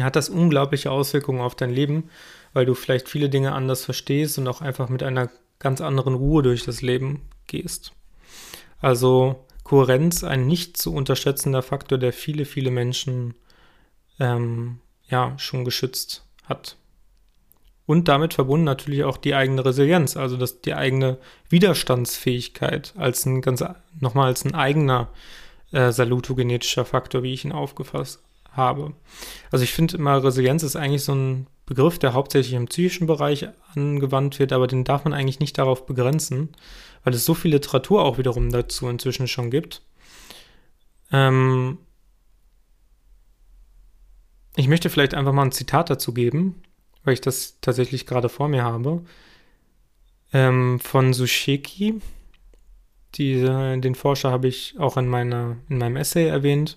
[0.00, 2.10] Hat das unglaubliche Auswirkungen auf dein Leben,
[2.52, 6.42] weil du vielleicht viele Dinge anders verstehst und auch einfach mit einer ganz anderen Ruhe
[6.42, 7.92] durch das Leben gehst.
[8.80, 13.34] Also Kohärenz ein nicht zu unterschätzender Faktor, der viele, viele Menschen
[14.20, 16.76] ähm, ja schon geschützt hat.
[17.86, 21.16] Und damit verbunden natürlich auch die eigene Resilienz, also das, die eigene
[21.48, 23.64] Widerstandsfähigkeit als ein ganz,
[23.98, 25.08] nochmal als ein eigener
[25.72, 28.92] äh, salutogenetischer Faktor, wie ich ihn aufgefasst habe.
[29.50, 33.48] Also ich finde immer, Resilienz ist eigentlich so ein Begriff, der hauptsächlich im psychischen Bereich
[33.74, 36.50] angewandt wird, aber den darf man eigentlich nicht darauf begrenzen,
[37.04, 39.80] weil es so viel Literatur auch wiederum dazu inzwischen schon gibt.
[41.10, 41.78] Ähm
[44.58, 46.62] ich möchte vielleicht einfach mal ein Zitat dazu geben,
[47.04, 49.02] weil ich das tatsächlich gerade vor mir habe,
[50.32, 52.00] ähm, von Susheki.
[53.14, 56.76] Die, den Forscher habe ich auch in, meiner, in meinem Essay erwähnt.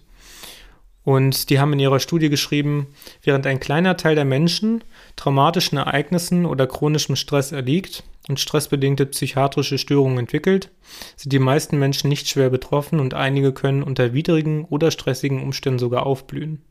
[1.04, 2.86] Und die haben in ihrer Studie geschrieben,
[3.24, 4.84] während ein kleiner Teil der Menschen
[5.16, 10.70] traumatischen Ereignissen oder chronischem Stress erliegt und stressbedingte psychiatrische Störungen entwickelt,
[11.16, 15.80] sind die meisten Menschen nicht schwer betroffen und einige können unter widrigen oder stressigen Umständen
[15.80, 16.62] sogar aufblühen.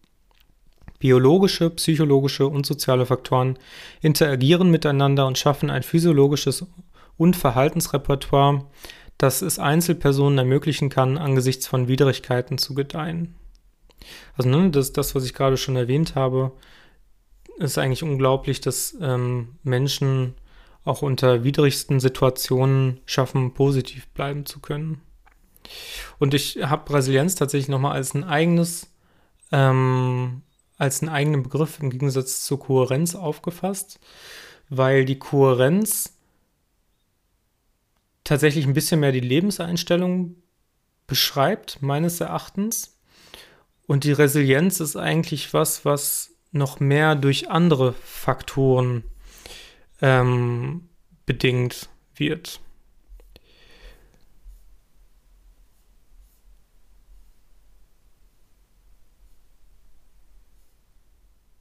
[1.01, 3.59] Biologische, psychologische und soziale Faktoren
[4.03, 6.67] interagieren miteinander und schaffen ein physiologisches
[7.17, 8.67] und Verhaltensrepertoire,
[9.19, 13.35] das es Einzelpersonen ermöglichen kann, angesichts von Widrigkeiten zu gedeihen.
[14.37, 16.53] Also, ne, das, das, was ich gerade schon erwähnt habe,
[17.59, 20.35] ist eigentlich unglaublich, dass ähm, Menschen
[20.85, 25.01] auch unter widrigsten Situationen schaffen, positiv bleiben zu können.
[26.19, 28.91] Und ich habe Resilienz tatsächlich nochmal als ein eigenes,
[29.53, 30.43] ähm,
[30.81, 34.01] als einen eigenen Begriff im Gegensatz zur Kohärenz aufgefasst,
[34.71, 36.17] weil die Kohärenz
[38.25, 40.37] tatsächlich ein bisschen mehr die Lebenseinstellung
[41.07, 42.97] beschreibt, meines Erachtens.
[43.87, 49.05] Und die Resilienz ist eigentlich was, was noch mehr durch andere Faktoren
[50.01, 50.89] ähm,
[51.27, 52.61] bedingt wird.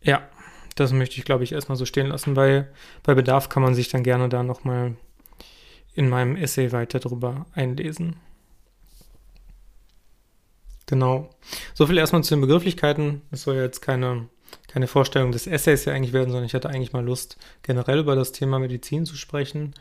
[0.10, 0.28] Ja,
[0.74, 3.90] das möchte ich, glaube ich, erstmal so stehen lassen, weil bei Bedarf kann man sich
[3.90, 4.96] dann gerne da nochmal
[5.94, 8.16] in meinem Essay weiter drüber einlesen.
[10.88, 11.30] Genau.
[11.76, 13.22] So viel erstmal zu den Begrifflichkeiten.
[13.30, 14.30] Es soll ja jetzt keine,
[14.68, 18.16] keine Vorstellung des Essays ja eigentlich werden, sondern ich hatte eigentlich mal Lust, generell über
[18.16, 19.76] das Thema Medizin zu sprechen.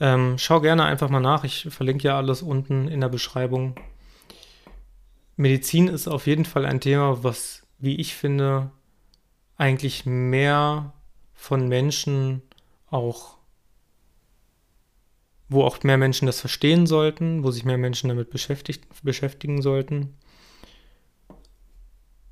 [0.00, 1.44] Ähm, schau gerne einfach mal nach.
[1.44, 3.74] Ich verlinke ja alles unten in der Beschreibung.
[5.36, 8.70] Medizin ist auf jeden Fall ein Thema, was, wie ich finde,
[9.58, 10.94] eigentlich mehr
[11.34, 12.42] von Menschen
[12.90, 13.36] auch,
[15.48, 20.14] wo auch mehr Menschen das verstehen sollten, wo sich mehr Menschen damit beschäftigen sollten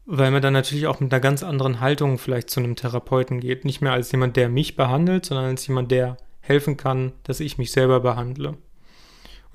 [0.06, 3.64] weil man dann natürlich auch mit einer ganz anderen Haltung vielleicht zu einem Therapeuten geht.
[3.64, 7.58] Nicht mehr als jemand, der mich behandelt, sondern als jemand, der helfen kann, dass ich
[7.58, 8.56] mich selber behandle.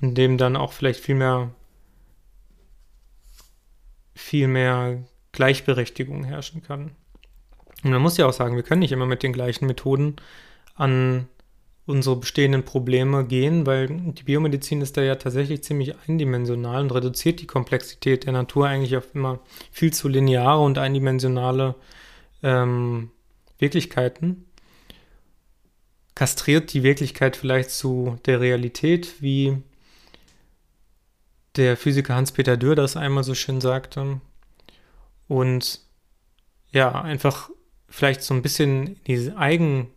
[0.00, 1.54] Und dem dann auch vielleicht viel mehr,
[4.14, 5.02] viel mehr
[5.32, 6.92] Gleichberechtigung herrschen kann.
[7.82, 10.16] Und man muss ja auch sagen, wir können nicht immer mit den gleichen Methoden
[10.74, 11.28] an
[11.84, 17.40] unsere bestehenden Probleme gehen, weil die Biomedizin ist da ja tatsächlich ziemlich eindimensional und reduziert
[17.40, 19.40] die Komplexität der Natur eigentlich auf immer
[19.72, 21.74] viel zu lineare und eindimensionale
[22.42, 23.10] ähm,
[23.58, 24.46] Wirklichkeiten.
[26.14, 29.58] Kastriert die Wirklichkeit vielleicht zu der Realität, wie
[31.56, 34.20] der Physiker Hans-Peter Dürr das einmal so schön sagte.
[35.26, 35.80] Und
[36.70, 37.50] ja, einfach
[37.92, 39.88] vielleicht so ein bisschen diese Eigen-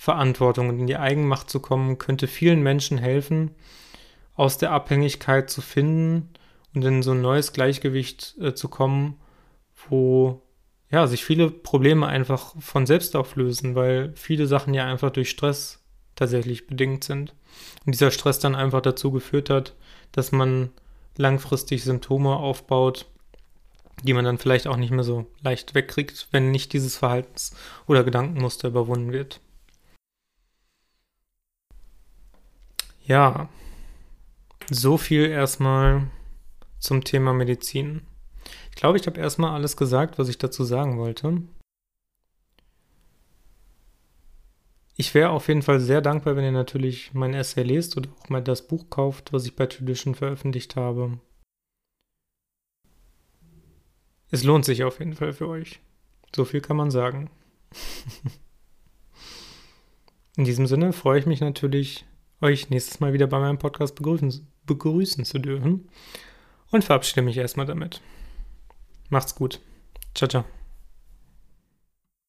[0.00, 3.50] Verantwortung und in die Eigenmacht zu kommen, könnte vielen Menschen helfen,
[4.34, 6.30] aus der Abhängigkeit zu finden
[6.74, 9.20] und in so ein neues Gleichgewicht äh, zu kommen,
[9.90, 10.40] wo
[10.90, 15.84] ja, sich viele Probleme einfach von selbst auflösen, weil viele Sachen ja einfach durch Stress
[16.16, 17.34] tatsächlich bedingt sind.
[17.84, 19.74] Und dieser Stress dann einfach dazu geführt hat,
[20.12, 20.70] dass man
[21.18, 23.04] langfristig Symptome aufbaut,
[24.02, 27.54] die man dann vielleicht auch nicht mehr so leicht wegkriegt, wenn nicht dieses Verhaltens-
[27.86, 29.40] oder Gedankenmuster überwunden wird.
[33.04, 33.48] Ja,
[34.70, 36.10] so viel erstmal
[36.78, 38.02] zum Thema Medizin.
[38.70, 41.42] Ich glaube, ich habe erstmal alles gesagt, was ich dazu sagen wollte.
[44.96, 48.28] Ich wäre auf jeden Fall sehr dankbar, wenn ihr natürlich mein Essay lest oder auch
[48.28, 51.18] mal das Buch kauft, was ich bei Tradition veröffentlicht habe.
[54.30, 55.80] Es lohnt sich auf jeden Fall für euch.
[56.34, 57.30] So viel kann man sagen.
[60.36, 62.04] In diesem Sinne freue ich mich natürlich,
[62.40, 65.88] euch nächstes Mal wieder bei meinem Podcast begrüßen, begrüßen zu dürfen
[66.70, 68.00] und verabschiede mich erstmal damit.
[69.08, 69.60] Macht's gut.
[70.14, 70.59] Ciao, ciao.